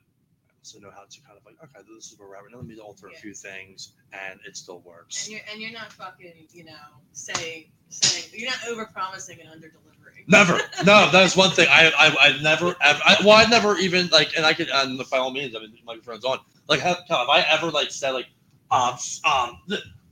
[0.61, 2.43] Also know how to kind of like okay, this is where we're at.
[2.51, 5.27] Now let me alter a few things, and it still works.
[5.27, 6.73] And you're and you're not fucking, you know,
[7.13, 10.25] saying saying you're not over promising and under delivering.
[10.27, 10.61] Never.
[10.85, 11.67] No, that's one thing.
[11.71, 13.01] I I, I never ever.
[13.05, 15.77] I, well, I never even like, and I could, and by all means, I mean,
[15.85, 16.39] my friends on.
[16.69, 18.27] Like, have, have I ever like said like,
[18.71, 19.61] um, um,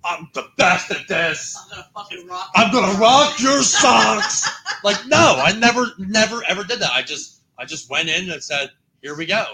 [0.05, 1.57] I'm the best at this.
[1.57, 2.51] I'm gonna fucking rock.
[2.55, 4.49] I'm gonna rock your socks.
[4.85, 6.93] like, no, I never, never, ever did that.
[6.93, 8.71] I just, I just went in and said,
[9.03, 9.45] here we go,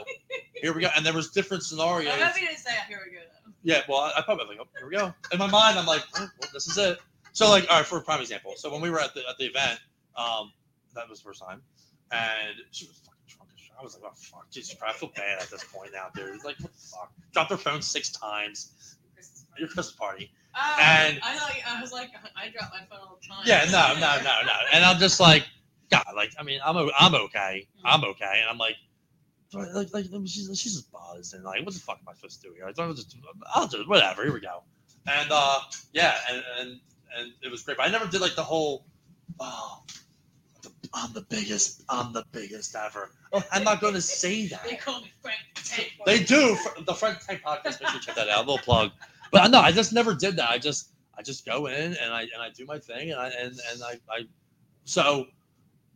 [0.54, 2.12] here we go, and there was different scenarios.
[2.12, 3.52] I'm happy to say here we go though.
[3.62, 5.14] Yeah, well, I, probably like, oh, here we go.
[5.32, 6.98] In my mind, I'm like, oh, well, this is it.
[7.32, 9.36] So, like, all right, for a prime example, so when we were at the at
[9.38, 9.80] the event,
[10.16, 10.52] um,
[10.94, 11.62] that was the first time,
[12.12, 13.72] and she was fucking drunk as shit.
[13.78, 16.44] I was like, oh fuck, Jesus Christ, I feel bad at this point now, dude.
[16.44, 17.12] Like, what the fuck?
[17.32, 18.96] Dropped her phone six times.
[19.14, 19.60] Christmas party.
[19.60, 20.30] Your Christmas party.
[20.56, 23.42] Oh, and- I thought I was like I drop my phone all the time.
[23.44, 24.52] Yeah, no, no, no, no.
[24.72, 25.44] And I'm just like,
[25.90, 28.76] God, like, I mean, I'm I'm okay, I'm okay, and I'm like.
[29.54, 32.48] Like, like, she's, she's just buzzed and like, what the fuck am I supposed to
[32.48, 32.66] do here?
[32.66, 33.16] Like, I'll just,
[33.54, 34.24] I'll just, whatever.
[34.24, 34.62] Here we go.
[35.06, 35.60] And uh,
[35.92, 36.80] yeah, and, and
[37.16, 37.76] and it was great.
[37.76, 38.84] But I never did like the whole,
[39.40, 39.82] oh,
[40.62, 43.10] the, I'm the biggest, I'm the biggest ever.
[43.32, 44.64] Oh, I'm not going to say that.
[44.64, 45.92] They call me Frank Tank.
[46.06, 46.56] They do.
[46.86, 47.80] The Frank Tank podcast.
[47.80, 48.38] Make sure you check that out.
[48.38, 48.92] A little plug.
[49.30, 50.50] But no, I just never did that.
[50.50, 53.28] I just I just go in and I and I do my thing and I
[53.28, 54.26] and and I, I
[54.84, 55.26] so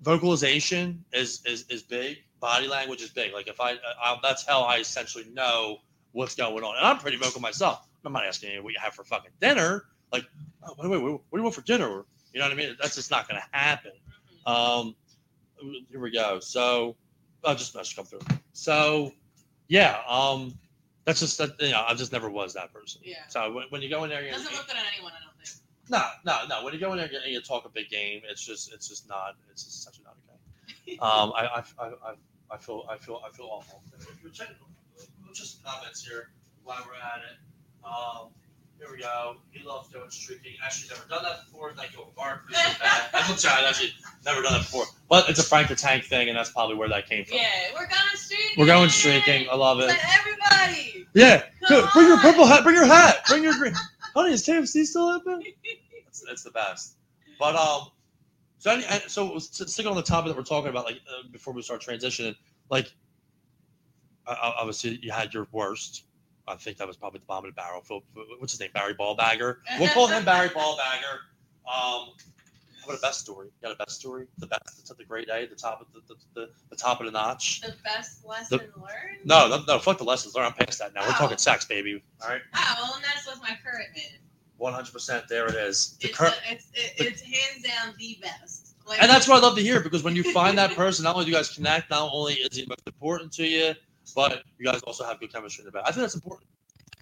[0.03, 2.19] vocalization is is is big.
[2.41, 3.33] Body language is big.
[3.33, 3.73] Like if I,
[4.03, 5.79] I that's how I essentially know
[6.13, 6.77] what's going on.
[6.77, 7.87] And I'm pretty vocal myself.
[8.05, 9.85] I'm not asking you what you have for fucking dinner.
[10.13, 10.25] Like,
[10.63, 12.05] oh, wait, wait, wait, what do you want for dinner?
[12.33, 12.77] You know what I mean?
[12.81, 13.93] That's just not going to happen.
[14.47, 14.51] Mhm.
[14.51, 14.97] Um,
[15.91, 16.41] here we go.
[16.41, 16.97] So,
[17.45, 18.21] I'll just message come through.
[18.53, 19.13] So,
[19.69, 20.01] yeah.
[20.09, 20.57] Um,
[21.05, 21.61] that's just that.
[21.61, 23.01] You know, I just never was that person.
[23.05, 23.17] Yeah.
[23.29, 25.35] So when, when you go in there, you Doesn't look good on anyone, I don't
[25.45, 25.57] think.
[25.91, 26.65] no, no, no.
[26.65, 29.09] When you go in there and you talk a big game, it's just, it's just
[29.09, 30.28] not, it's just such a not okay.
[31.01, 32.15] Um, I, I, I, I,
[32.51, 33.83] I feel, I feel, I feel awful.
[33.99, 34.57] If you're checking,
[35.33, 36.31] just comments here
[36.65, 37.39] while we're at it.
[37.85, 38.31] Um,
[38.79, 39.37] here we go.
[39.51, 40.53] He loves doing streaking.
[40.65, 41.73] Actually, never done that before.
[41.73, 42.45] Thank you, Mark.
[42.45, 43.09] Appreciate that.
[43.15, 43.93] I'm sorry, I've actually
[44.25, 44.85] never done that before.
[45.09, 47.39] But it's a Frank the Tank thing, and that's probably where that came from.
[47.39, 48.55] Yeah, we're going streaking.
[48.57, 49.49] We're going streaking.
[49.51, 49.87] I love it.
[49.89, 51.07] Let everybody.
[51.15, 51.89] Yeah, Come good.
[51.93, 52.63] Bring your purple hat.
[52.63, 53.25] Bring your hat.
[53.27, 53.75] Bring your green.
[54.15, 55.43] Honey, is KFC still open?
[56.07, 56.97] It's, it's the best.
[57.39, 57.89] But um,
[58.59, 61.63] so and- so sticking on the topic that we're talking about, like uh, before we
[61.63, 62.35] start transitioning,
[62.71, 62.93] like
[64.27, 66.05] uh, obviously you had your worst.
[66.47, 67.83] I think that was probably the bottom of the barrel.
[67.83, 68.03] Phil,
[68.39, 68.71] what's his name?
[68.73, 69.57] Barry Ballbagger.
[69.79, 71.19] We'll call him Barry Ballbagger.
[71.71, 72.09] Um,
[72.85, 73.49] what a best story?
[73.49, 74.27] You got a best story?
[74.39, 74.91] The best.
[74.91, 77.61] At the great day, the top of the the, the, the top of the notch.
[77.61, 79.19] The best lesson learned.
[79.27, 79.79] No, no, no.
[79.79, 80.55] Fuck the lessons learned.
[80.59, 81.03] I'm past that now.
[81.03, 81.19] We're Oh.
[81.19, 82.03] talking sex, baby.
[82.23, 82.41] All right.
[82.55, 84.19] Ah, well, and that's what's my current man.
[84.59, 85.25] One hundred percent.
[85.29, 85.97] There it is.
[86.01, 88.75] The It's, cur- a, it's, it, it's hands down the best.
[88.87, 91.15] Like, and that's what I love to hear because when you find that person, not
[91.15, 93.75] only do you guys connect, not only is he most important to you,
[94.17, 95.83] but you guys also have good chemistry in the back.
[95.87, 96.49] I think that's important.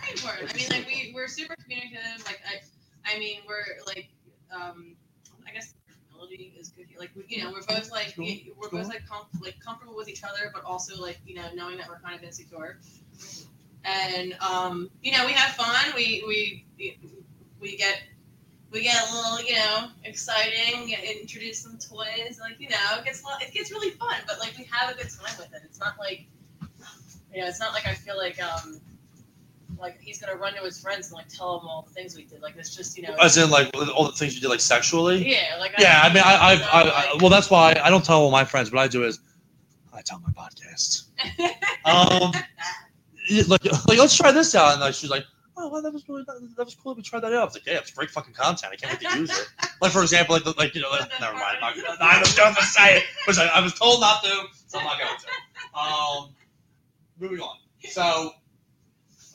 [0.01, 0.53] very important.
[0.53, 2.25] I mean, like we we're super communicative.
[2.27, 4.09] Like I, I mean, we're like,
[4.55, 4.97] um,
[5.47, 6.87] I guess personality is good.
[6.99, 8.27] Like we, you know, we're both like Cool.
[8.61, 8.81] we're Cool.
[8.81, 11.89] both like com- like comfortable with each other, but also like you know knowing that
[11.89, 12.81] we're kind of insecure.
[13.85, 15.95] And um, you know, we have fun.
[15.95, 16.67] We we
[17.61, 18.03] we get
[18.71, 20.95] we get a little, you know, exciting.
[21.21, 24.17] Introduce some toys, like you know, it gets lot, it gets really fun.
[24.27, 25.63] But like we have a good time with it.
[25.65, 26.27] It's not like,
[27.33, 28.81] you know, it's not like I feel like um,
[29.79, 32.25] like he's gonna run to his friends and like tell them all the things we
[32.25, 32.43] did.
[32.43, 33.15] Like it's just you know.
[33.23, 35.27] As in, like all the things you did, like sexually.
[35.29, 37.91] yeah, like Yeah, I mean, I, I, so, I, I like- well, that's why I
[37.91, 38.73] don't tell all my friends.
[38.73, 39.21] What I do is,
[39.93, 41.05] I tell my podcasts.
[41.87, 42.33] Um,
[43.47, 45.25] like, like let's try this out, and like, she's like,
[45.57, 46.95] oh, well, that was really that, that was cool.
[46.95, 47.41] We tried that out.
[47.41, 48.73] I was like, yeah, it's great fucking content.
[48.73, 49.49] I can't wait to use it.
[49.83, 51.59] Like for example, like, the, like you know, like, never mind.
[51.61, 54.45] I'm not, I was going to say it, which I, I was told not to,
[54.67, 55.79] so I'm not going to.
[55.79, 56.35] Um,
[57.21, 57.59] moving on.
[57.83, 58.31] So,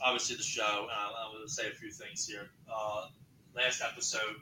[0.04, 0.62] obviously, the show.
[0.64, 2.50] Uh, I'm going to say a few things here.
[2.68, 3.06] Uh,
[3.54, 4.34] last episode,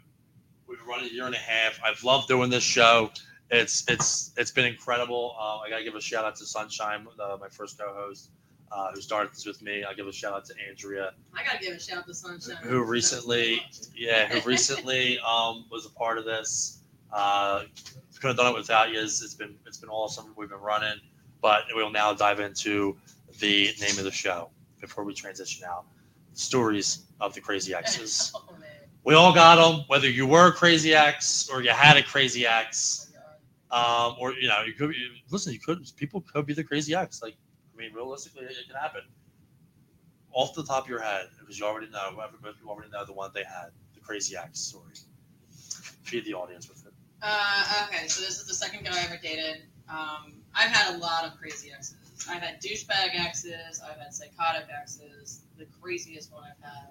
[0.66, 1.78] we've been running a year and a half.
[1.84, 3.10] I've loved doing this show.
[3.50, 5.36] It's it's it's been incredible.
[5.38, 8.30] Uh, I gotta give a shout out to Sunshine, uh, my first co-host,
[8.72, 9.84] uh, who started this with me.
[9.84, 12.56] I'll give a shout out to Andrea, I gotta give a shout out to Sunshine.
[12.62, 13.62] who recently,
[13.94, 16.78] yeah, who recently um, was a part of this.
[17.12, 17.64] Uh,
[18.20, 19.00] couldn't have done it without you.
[19.00, 20.34] It's, it's been it's been awesome.
[20.36, 21.00] We've been running,
[21.40, 22.96] but we'll now dive into
[23.38, 24.50] the name of the show
[24.80, 25.84] before we transition out.
[26.34, 28.32] Stories of the Crazy Exes.
[28.34, 28.44] oh.
[29.02, 32.46] We all got them, whether you were a crazy ex or you had a crazy
[32.46, 33.10] ex,
[33.70, 35.52] Oh um, or you know, you could you, listen.
[35.52, 37.22] You could people could be the crazy ex.
[37.22, 37.36] Like,
[37.80, 39.02] mean, realistically, it, it can happen.
[40.32, 43.12] Off the top of your head, because you already know, everybody you already know the
[43.12, 44.94] one they had, the crazy ex story.
[46.04, 46.92] Feed the audience with it.
[47.22, 49.62] Uh, okay, so this is the second guy I ever dated.
[49.88, 51.96] Um, I've had a lot of crazy exes.
[52.28, 53.82] I've had douchebag exes.
[53.84, 55.42] I've had psychotic exes.
[55.58, 56.88] The craziest one I've had.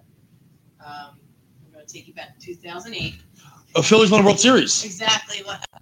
[0.85, 1.19] Um,
[1.65, 3.15] I'm going to take you back to 2008.
[3.75, 4.83] Oh, Phillies won the World Series.
[4.83, 5.63] Exactly what.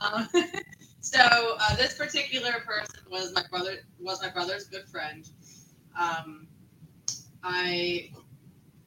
[0.00, 0.26] Um,
[1.02, 3.76] so uh, this particular person was my brother.
[4.00, 5.28] Was my brother's good friend.
[5.98, 6.46] Um,
[7.42, 8.10] I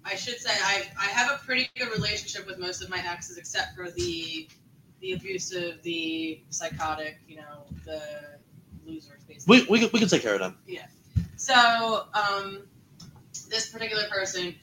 [0.04, 3.38] I should say I I have a pretty good relationship with most of my exes,
[3.38, 4.48] except for the
[5.02, 8.02] the abusive, the psychotic, you know, the
[8.86, 9.62] losers, basically.
[9.62, 10.58] We, we, can- we can take care of them.
[10.66, 10.86] Yeah.
[11.36, 12.64] So um,
[13.50, 14.56] this particular person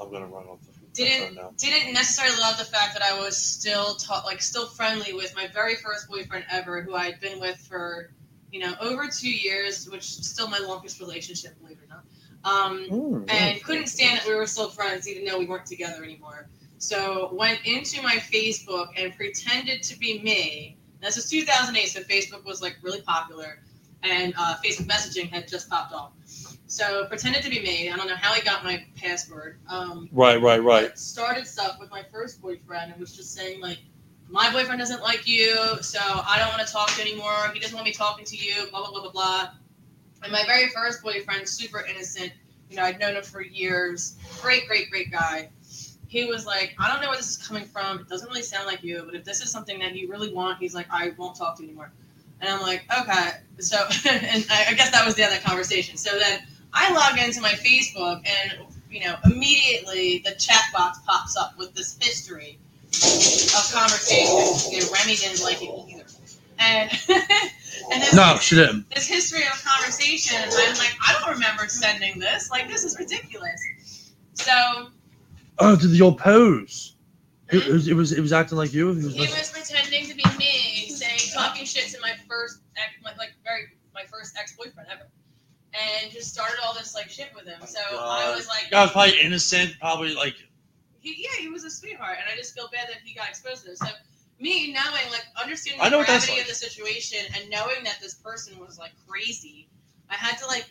[0.00, 0.60] I'm gonna run off
[0.98, 5.34] Didn't- didn't necessarily love the fact that I was still ta- like still friendly with
[5.34, 8.10] my very first boyfriend ever, who I had been with for
[8.50, 12.04] you know over two years, which is still my longest relationship, believe it or not.
[12.44, 16.02] Um, Mm, and couldn't stand that we were still friends, even though we weren't together
[16.04, 16.48] anymore.
[16.78, 20.76] So went into my Facebook and pretended to be me.
[21.00, 23.60] This was 2008, so Facebook was like really popular,
[24.02, 26.12] and uh, Facebook messaging had just popped off.
[26.68, 27.90] So pretended to be me.
[27.90, 29.58] I don't know how he got my password.
[29.70, 30.96] Um, Right, right, right.
[30.98, 33.78] started stuff with my first boyfriend and was just saying like
[34.28, 37.50] my boyfriend doesn't like you so i don't want to talk to you anymore.
[37.54, 39.50] He doesn't want me talking to you blah blah blah blah blah.
[40.22, 42.32] And my very first boyfriend super innocent
[42.68, 44.16] you know i'd known him for years.
[44.42, 45.48] Great great great guy.
[46.06, 48.00] He was like i don't know where this is coming from.
[48.00, 50.58] It doesn't really sound like you but if this is something that you really want
[50.58, 51.90] he's like i won't talk to you anymore.
[52.42, 53.30] And i'm like okay.
[53.58, 53.78] So
[54.10, 55.96] and I, guess that was the end of the conversation.
[55.96, 56.40] So then
[56.72, 61.74] i log into my facebook and you know, immediately the chat box pops up with
[61.74, 62.58] this history
[62.88, 64.72] of conversation.
[64.72, 66.04] You know, Remy didn't like it either.
[66.58, 66.90] And
[67.92, 68.88] and this, No, she didn't.
[68.90, 72.50] this history of conversation, and I'm like, I don't remember sending this.
[72.50, 74.12] Like, this is ridiculous.
[74.34, 74.88] So
[75.58, 76.94] Oh, did the old pose?
[77.50, 78.92] It, it was, it was it was acting like you.
[78.92, 82.92] He was he was pretending to be me, saying talking shit to my first ex,
[83.02, 83.62] my, like very
[83.94, 85.08] my first ex boyfriend ever,
[85.74, 87.60] and just started all this like shit with him.
[87.66, 90.34] So I was like, guy was probably innocent, probably like
[91.00, 93.62] he, yeah, he was a sweetheart, and I just feel bad that he got exposed
[93.62, 93.78] to this.
[93.78, 93.88] So
[94.40, 96.42] me knowing, like, understanding I the know what gravity like.
[96.42, 99.68] of the situation and knowing that this person was like crazy,
[100.10, 100.70] I had to like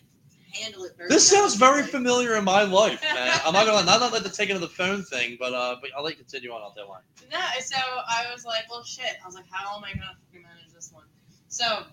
[0.54, 1.10] handle it very.
[1.10, 2.00] This sounds very delicately.
[2.00, 3.39] familiar in my life, man.
[3.45, 5.91] I'm not gonna not not like the taking of the phone thing, but uh, but
[5.95, 7.02] I'll let you continue on out that line.
[7.32, 9.18] No, so I was like, well, shit.
[9.22, 11.06] I was like, how am I gonna fucking manage this one?
[11.50, 11.84] So,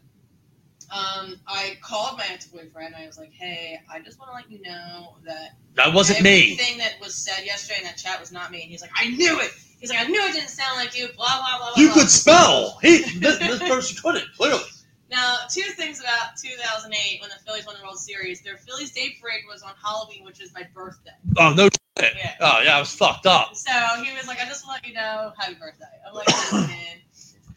[0.94, 2.94] um, I called my ex-boyfriend.
[2.94, 6.52] I was like, hey, I just want to let you know that That wasn't me.
[6.52, 8.62] Everything that was said yesterday in that chat was not me.
[8.62, 9.50] And he's like, I knew it.
[9.80, 11.08] He's like, I knew it didn't sound like you.
[11.16, 11.72] Blah blah blah.
[11.74, 11.94] blah You blah.
[11.96, 12.78] could spell.
[12.80, 14.62] He this, this person couldn't clearly.
[15.10, 18.40] Now, two things about 2008 when the Phillies won the World Series.
[18.42, 21.10] Their Phillies Day Parade was on Halloween, which is my birthday.
[21.38, 21.64] Oh no
[21.98, 22.14] shit.
[22.16, 22.34] Yeah.
[22.40, 23.54] Oh yeah, I was fucked up.
[23.56, 23.72] So
[24.02, 25.84] he was like, I just want to let you know, happy birthday.
[26.06, 26.28] I'm like,
[26.68, 26.96] man.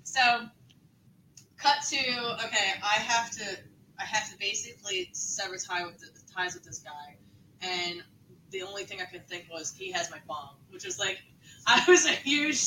[0.03, 0.47] So,
[1.57, 1.97] cut to
[2.45, 2.73] okay.
[2.83, 3.57] I have to,
[3.99, 7.17] I have to basically sever tie with the, ties with this guy,
[7.61, 8.01] and
[8.51, 11.19] the only thing I could think was he has my bomb, which was like,
[11.67, 12.61] I was a huge,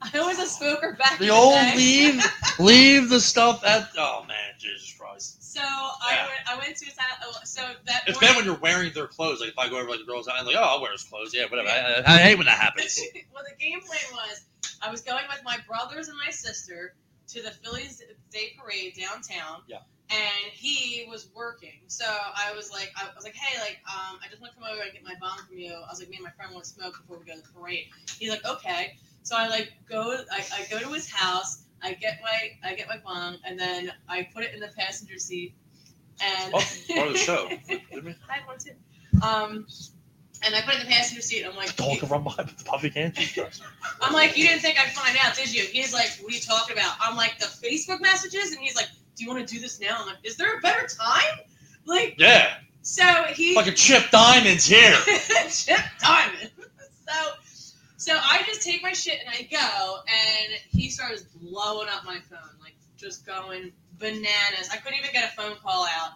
[0.00, 1.74] I was a smoker back in The the old day.
[1.76, 2.24] leave
[2.58, 5.42] leave the stuff at oh man, Jesus Christ.
[5.42, 6.48] So So I went.
[6.48, 7.18] I went to his house.
[7.24, 9.40] oh, So that It's morning, bad when you're wearing their clothes.
[9.40, 11.02] Like if I go over like a girl's house, I'm like, oh, I'll wear his
[11.04, 11.34] clothes.
[11.34, 11.68] Yeah, whatever.
[11.68, 12.98] I, I, I hate when that happens.
[13.34, 14.44] well, the game plan was
[14.82, 16.94] I was going with my brothers and my sister
[17.28, 19.62] to the Phillies Day Parade downtown.
[19.66, 19.78] Yeah.
[20.10, 24.28] And he was working, so I was like, I was like, hey, like, um, I
[24.30, 25.74] just want to come over and get my bomb from you.
[25.74, 27.52] I was like, me and my friend want to smoke before we go to the
[27.52, 27.88] parade.
[28.18, 28.96] He's like, okay.
[29.22, 31.64] So I like go, I, I go to his house.
[31.82, 35.18] I get my, I get my bomb, and then I put it in the passenger
[35.18, 35.54] seat.
[36.22, 36.64] And Oh,
[36.94, 37.46] part of the show.
[37.50, 37.84] I
[38.28, 38.72] had one too.
[39.22, 39.66] Um,
[40.44, 41.44] and I put it in the passenger seat.
[41.44, 43.12] I'm like, Dog can run behind with the puffy can.
[44.00, 45.62] I'm like, you didn't think I'd find out, did you?
[45.62, 46.94] He's like, what are you talking about?
[47.00, 49.96] I'm like, the Facebook messages, and he's like, do you want to do this now?
[50.00, 51.38] I'm like, is there a better time?
[51.84, 53.02] Like, Yeah, so
[53.34, 54.92] he fucking Chip Diamond's here.
[55.50, 56.50] Chip Diamond.
[57.08, 57.14] So,
[57.96, 62.18] so I just take my shit and I go, and he starts blowing up my
[62.30, 64.68] phone, like just going bananas.
[64.72, 66.12] I couldn't even get a phone call out.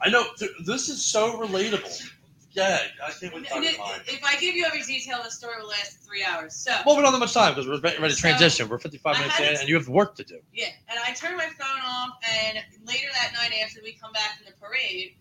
[0.00, 0.24] I know.
[0.38, 2.08] th- This is so relatable.
[2.52, 5.60] Yeah, I can't wait to talk about if I give you every detail, the story
[5.60, 6.54] will last three hours.
[6.54, 6.74] So.
[6.86, 8.68] Well, we don't have much time because we're ready to So, transition.
[8.68, 10.40] We're 55 I minutes had in, this- and you have work to do.
[10.52, 14.38] Yeah, and I turned my phone off, and later that night, after we come back
[14.38, 15.14] from the parade,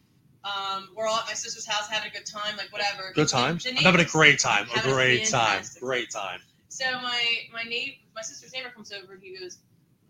[0.45, 3.11] um, we're all at my sister's house having a good time, like whatever.
[3.13, 3.63] Good times.
[3.65, 4.67] The I'm having a neighbors- great time.
[4.71, 5.47] A having a great time.
[5.49, 6.39] fantastic Great time.
[6.69, 9.57] So my my neighbor, my sister's neighbor comes over, and he goes,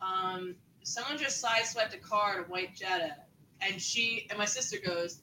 [0.01, 3.15] um, "Someone just sideswiped a car a white Jetta,"
[3.61, 5.22] and she and my sister goes,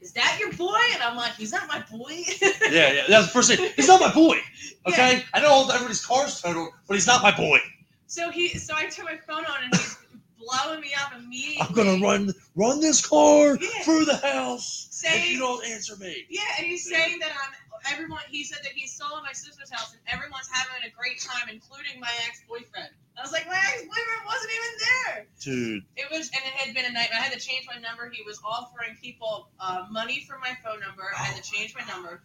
[0.00, 2.22] "Is that your boy?" And I'm like, "He's not my boy."
[2.70, 3.02] Yeah, yeah.
[3.08, 3.70] That's the first thing.
[3.76, 4.38] He's not my boy.
[4.86, 5.22] Okay.
[5.34, 7.58] I know all everybody's cars total, but he's not my boy.
[8.06, 9.96] So he, so I turn my phone on, and he's
[10.38, 11.60] blowing me up immediately.
[11.60, 13.68] I'm gonna run run this car Yeah.
[13.82, 16.26] through the house if you don't answer me.
[16.28, 17.54] Yeah, and he's saying that I'm
[17.90, 18.22] everyone.
[18.30, 21.48] He said that he's still at my sister's house and everyone's having a great time,
[21.52, 22.88] including my ex-boyfriend.
[23.18, 25.26] I was like, my ex-boyfriend wasn't even there.
[25.40, 27.18] Dude, It was, and it had been a nightmare.
[27.18, 28.10] I had to change my number.
[28.12, 31.04] He was offering people uh, money for my phone number.
[31.18, 32.22] I had to change my number.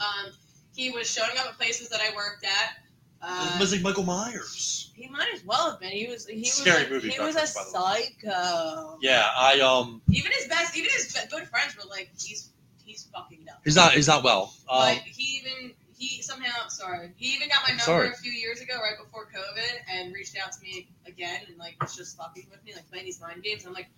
[0.00, 0.32] Um,
[0.74, 2.70] he was showing up at places that I worked at.
[2.76, 4.90] it Uh, was like Michael Myers.
[4.94, 5.90] he might as well have been.
[5.90, 6.26] He was.
[6.26, 6.90] He Scary was.
[6.90, 8.98] A, movie he was a psycho.
[9.00, 12.50] Yeah, I um, Even his best, even his good friends were like, he's
[12.86, 13.56] he's fucking dumb.
[13.64, 14.54] he's not he's not well.
[14.70, 18.08] Um, but he even he somehow sorry he even got my number Sorry.
[18.08, 21.76] a few years ago right before COVID and reached out to me again and like
[21.80, 23.66] was just fucking with me like playing these mind games.
[23.66, 23.90] I'm like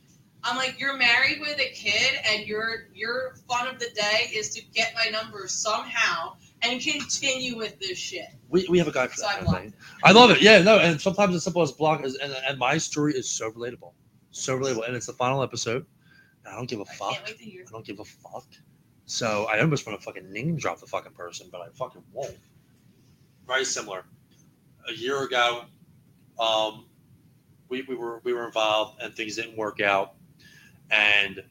[0.45, 4.51] I'm like you're married with a kid and your your fun of the day is
[4.51, 8.27] to get my number somehow and continue with this shit.
[8.49, 9.75] we, we have a guy for So that I kind of.
[10.03, 10.41] I love it.
[10.41, 13.51] Yeah, no, and sometimes as simple as block is, and, and my story is so
[13.53, 13.93] relatable,
[14.31, 15.87] so relatable, and it's the final episode.
[16.47, 17.13] I don't give a fuck.
[17.13, 17.65] can't wait to hear.
[17.69, 18.47] I don't give a fuck.
[19.09, 22.37] So I almost want to fucking name drop the fucking person, but I fucking won't.
[23.47, 24.05] Very similar.
[24.87, 25.63] A year ago,
[26.39, 26.85] um,
[27.71, 30.17] we, we were we were involved and things didn't work out,
[30.91, 31.43] and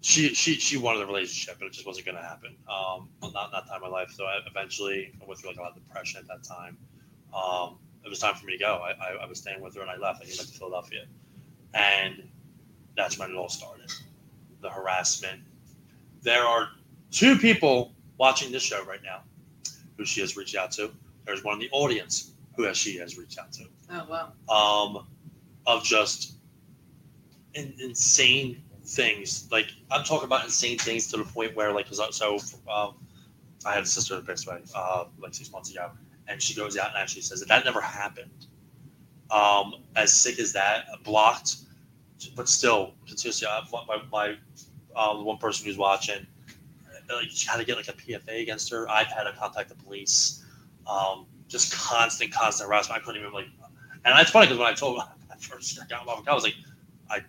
[0.00, 2.56] she she she wanted a relationship, but it just wasn't going to happen.
[2.68, 4.10] Um, not not time of my life.
[4.10, 6.76] So I eventually I went through like a lot of depression at that time.
[7.32, 8.82] Um, it was time for me to go.
[8.82, 10.20] I, I, I was staying with her and I left.
[10.20, 11.04] I came back to Philadelphia,
[11.74, 12.28] and
[12.96, 13.92] that's when it all started.
[14.62, 15.40] The harassment.
[16.24, 16.70] There are
[17.10, 19.20] two people watching this show right now
[19.96, 20.90] who she has reached out to.
[21.26, 23.64] There's one in the audience who has she has reached out to.
[23.90, 24.06] Oh
[24.48, 24.94] wow.
[24.96, 25.06] Um,
[25.66, 26.34] of just
[27.52, 29.48] in, insane things.
[29.52, 32.38] Like I'm talking about insane things to the point where, like so
[32.70, 32.94] um,
[33.66, 35.90] I had a sister that passed away uh, like six months ago,
[36.28, 38.46] and she goes out and actually says that that never happened.
[39.30, 41.56] Um, as sick as that, blocked,
[42.34, 43.46] but still continuously.
[43.46, 44.36] I've, my my
[44.94, 46.26] the one person who's watching,
[47.08, 48.88] like, she had to get like a PFA against her.
[48.88, 50.44] I've had to contact the police.
[50.86, 53.00] Um, just constant, constant harassment.
[53.00, 53.46] I couldn't even like,
[54.04, 56.54] and it's funny because when I told I first got off, I was like,
[57.10, 57.20] I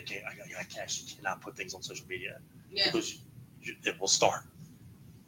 [0.00, 2.38] can't, I, I, I can't, actually cannot put things on social media
[2.70, 2.84] Yeah.
[2.86, 3.18] because
[3.62, 4.42] you, it will start,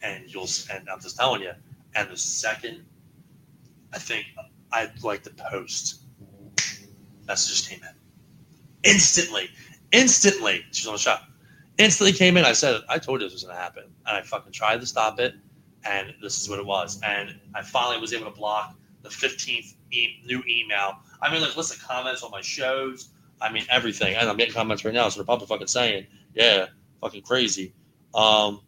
[0.02, 1.52] and you'll, and I'm just telling you.
[1.94, 2.84] And the second,
[3.92, 4.26] I think
[4.72, 6.02] I'd like to post,
[7.26, 7.94] messages came in
[8.84, 9.48] instantly,
[9.92, 10.64] instantly.
[10.70, 11.22] She's on the shot.
[11.78, 12.44] Instantly came in.
[12.44, 15.20] I said, I told you this was gonna happen, and I fucking tried to stop
[15.20, 15.34] it,
[15.84, 17.00] and this is what it was.
[17.02, 20.94] And I finally was able to block the 15th e- new email.
[21.22, 23.10] I mean, like, listen, comments on my shows.
[23.40, 24.16] I mean, everything.
[24.16, 26.66] And I'm getting comments right now, so they're probably fucking saying, yeah,
[27.00, 27.72] fucking crazy.
[28.14, 28.62] Um,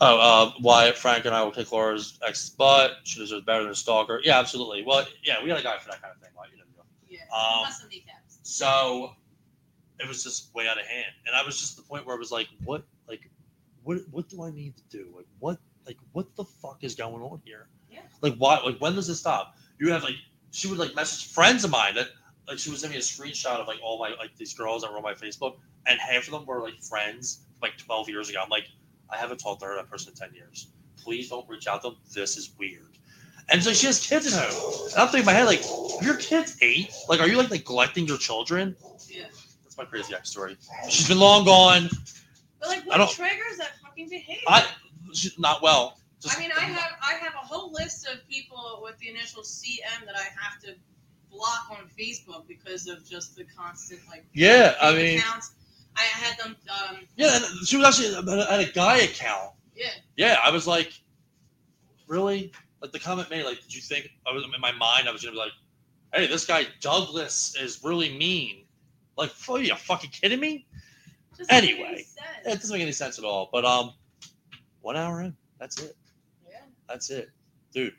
[0.00, 2.92] oh, uh, Wyatt Frank and I will kick Laura's ex butt.
[3.04, 4.20] She deserves better than a stalker.
[4.22, 4.84] Yeah, absolutely.
[4.86, 6.30] Well, yeah, we got a guy for that kind of thing.
[6.36, 6.64] Wyatt, you know.
[7.08, 7.20] Yeah.
[7.34, 7.72] Um.
[8.42, 9.14] So
[10.00, 12.16] it was just way out of hand, and I was just at the point where
[12.16, 12.84] I was like, "What?
[13.08, 13.30] Like,
[13.82, 13.98] what?
[14.10, 15.12] What do I need to do?
[15.14, 15.58] Like, what?
[15.86, 17.68] Like, what the fuck is going on here?
[17.90, 18.00] Yeah.
[18.20, 18.60] Like, why?
[18.64, 19.56] Like, when does it stop?
[19.78, 20.14] You have like,
[20.50, 22.08] she would like message friends of mine that
[22.48, 24.90] like she was sending me a screenshot of like all my like these girls that
[24.90, 28.40] were on my Facebook, and half of them were like friends like 12 years ago.
[28.42, 28.66] I'm like,
[29.10, 30.68] I haven't talked to her that person in 10 years.
[31.02, 31.98] Please don't reach out to them.
[32.12, 32.98] This is weird.
[33.48, 34.88] And so she has kids at home.
[34.90, 35.62] And I'm thinking in my head, like,
[36.00, 38.76] your kid's eight, like, are you like neglecting your children?
[39.08, 39.24] Yeah.
[39.74, 40.58] That's my crazy ex story.
[40.90, 41.88] She's been long gone.
[42.60, 44.42] But like, I what don't- triggers that fucking behavior?
[44.46, 44.66] I
[45.14, 45.98] she's not well.
[46.20, 49.42] Just, I mean, I have I have a whole list of people with the initial
[49.42, 50.74] CM that I have to
[51.30, 54.26] block on Facebook because of just the constant like.
[54.34, 55.52] Yeah, I fake mean- accounts.
[55.96, 56.56] I had them.
[56.70, 59.52] Um, yeah, and she was actually at a guy account.
[59.74, 59.86] yeah.
[60.16, 60.92] Yeah, I was like,
[62.08, 62.52] really?
[62.82, 65.08] Like the comment made, like, did you think I was in my mind?
[65.08, 65.52] I was gonna be like,
[66.14, 68.61] hey, this guy Douglas is really mean.
[69.16, 70.66] Like, are you fucking kidding me?
[71.36, 72.06] Just Anyway,
[72.44, 73.48] any It doesn't make any sense at all.
[73.52, 73.92] But um,
[74.80, 75.96] one hour in, that's it.
[76.48, 76.58] Yeah.
[76.88, 77.30] That's it,
[77.72, 77.94] dude.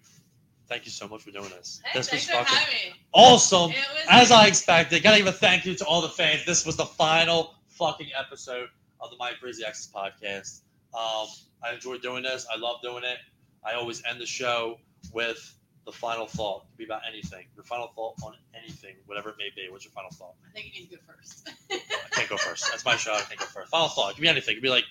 [0.67, 1.81] Thank you so much for doing this.
[1.83, 3.01] Hey, this was fucking having me.
[3.13, 3.69] awesome.
[3.71, 3.77] Was
[4.09, 5.03] As I expected.
[5.03, 6.45] Gotta give a thank you to all the fans.
[6.45, 10.61] This was the final fucking episode of the My Crazy Exes podcast.
[10.97, 11.27] Um,
[11.63, 12.45] I enjoyed doing this.
[12.53, 13.17] I love doing it.
[13.65, 14.79] I always end the show
[15.11, 15.55] with
[15.85, 16.63] the final thought.
[16.63, 17.45] It could be about anything.
[17.55, 18.33] Your final thought on
[18.63, 19.69] anything, whatever it may be.
[19.71, 20.33] What's your final thought?
[20.49, 21.49] I think you need to go first.
[21.71, 22.69] I can't go first.
[22.69, 23.13] That's my show.
[23.13, 23.69] I can't go first.
[23.69, 24.11] Final thought.
[24.11, 24.53] It could be anything.
[24.53, 24.85] It could be like,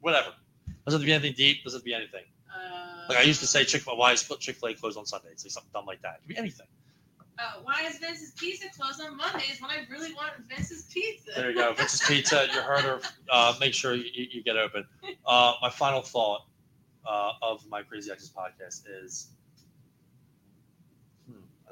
[0.00, 0.28] whatever.
[0.84, 1.64] Doesn't have to be anything deep.
[1.64, 2.24] Doesn't have to be anything.
[2.48, 3.96] Uh, Like I used to say, Chick Fil.
[3.96, 5.44] Why is Chick Fil A closed on Sundays?
[5.44, 6.16] Like something dumb like that.
[6.16, 6.66] It could be anything.
[7.38, 11.32] Uh, why is Vince's Pizza closed on Mondays when I really want Vince's Pizza?
[11.36, 11.74] There you go.
[11.74, 12.46] Vince's Pizza.
[12.52, 13.00] You heard her.
[13.30, 14.86] Uh, make sure you, you get open.
[15.26, 16.46] Uh, my final thought
[17.06, 19.28] uh, of my Crazy Exes podcast is,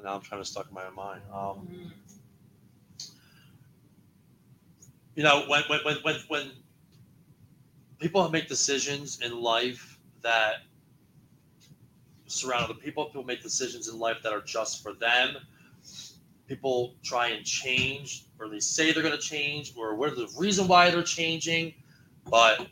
[0.03, 1.21] now I'm trying to stuck in my own mind.
[1.33, 1.91] Um, Mm.
[5.15, 6.51] you know, when when when when, when
[7.99, 10.55] people make decisions in life that
[12.27, 15.37] surround other people, people make decisions in life that are just for them.
[16.47, 20.67] People try and change, or they say they're going to change, or what the reason
[20.67, 21.73] why they're changing.
[22.29, 22.67] But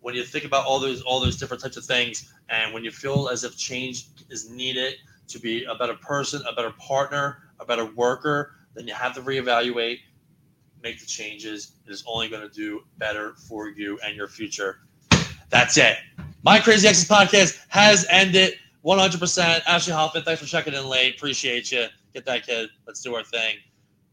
[0.00, 2.90] when you think about all those all those different types of things, and when you
[2.90, 4.94] feel as if change is needed
[5.30, 9.22] to be a better person, a better partner, a better worker, then you have to
[9.22, 9.98] reevaluate
[10.82, 11.72] make the changes.
[11.86, 14.80] It is only going to do better for you and your future.
[15.50, 15.96] That's it.
[16.42, 18.54] My Crazy Exes podcast has ended
[18.84, 19.62] 100%.
[19.66, 21.16] Ashley Hoffman, thanks for checking in late.
[21.16, 21.86] Appreciate you.
[22.14, 22.70] Get that kid.
[22.86, 23.56] Let's do our thing.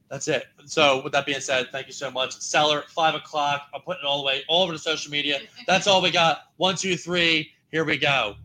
[0.09, 0.45] That's it.
[0.65, 2.39] So, with that being said, thank you so much.
[2.39, 3.67] Cellar, 5 o'clock.
[3.73, 5.41] I'm putting it all the way all over the social media.
[5.67, 6.51] That's all we got.
[6.57, 7.51] One, two, three.
[7.71, 8.35] Here we go.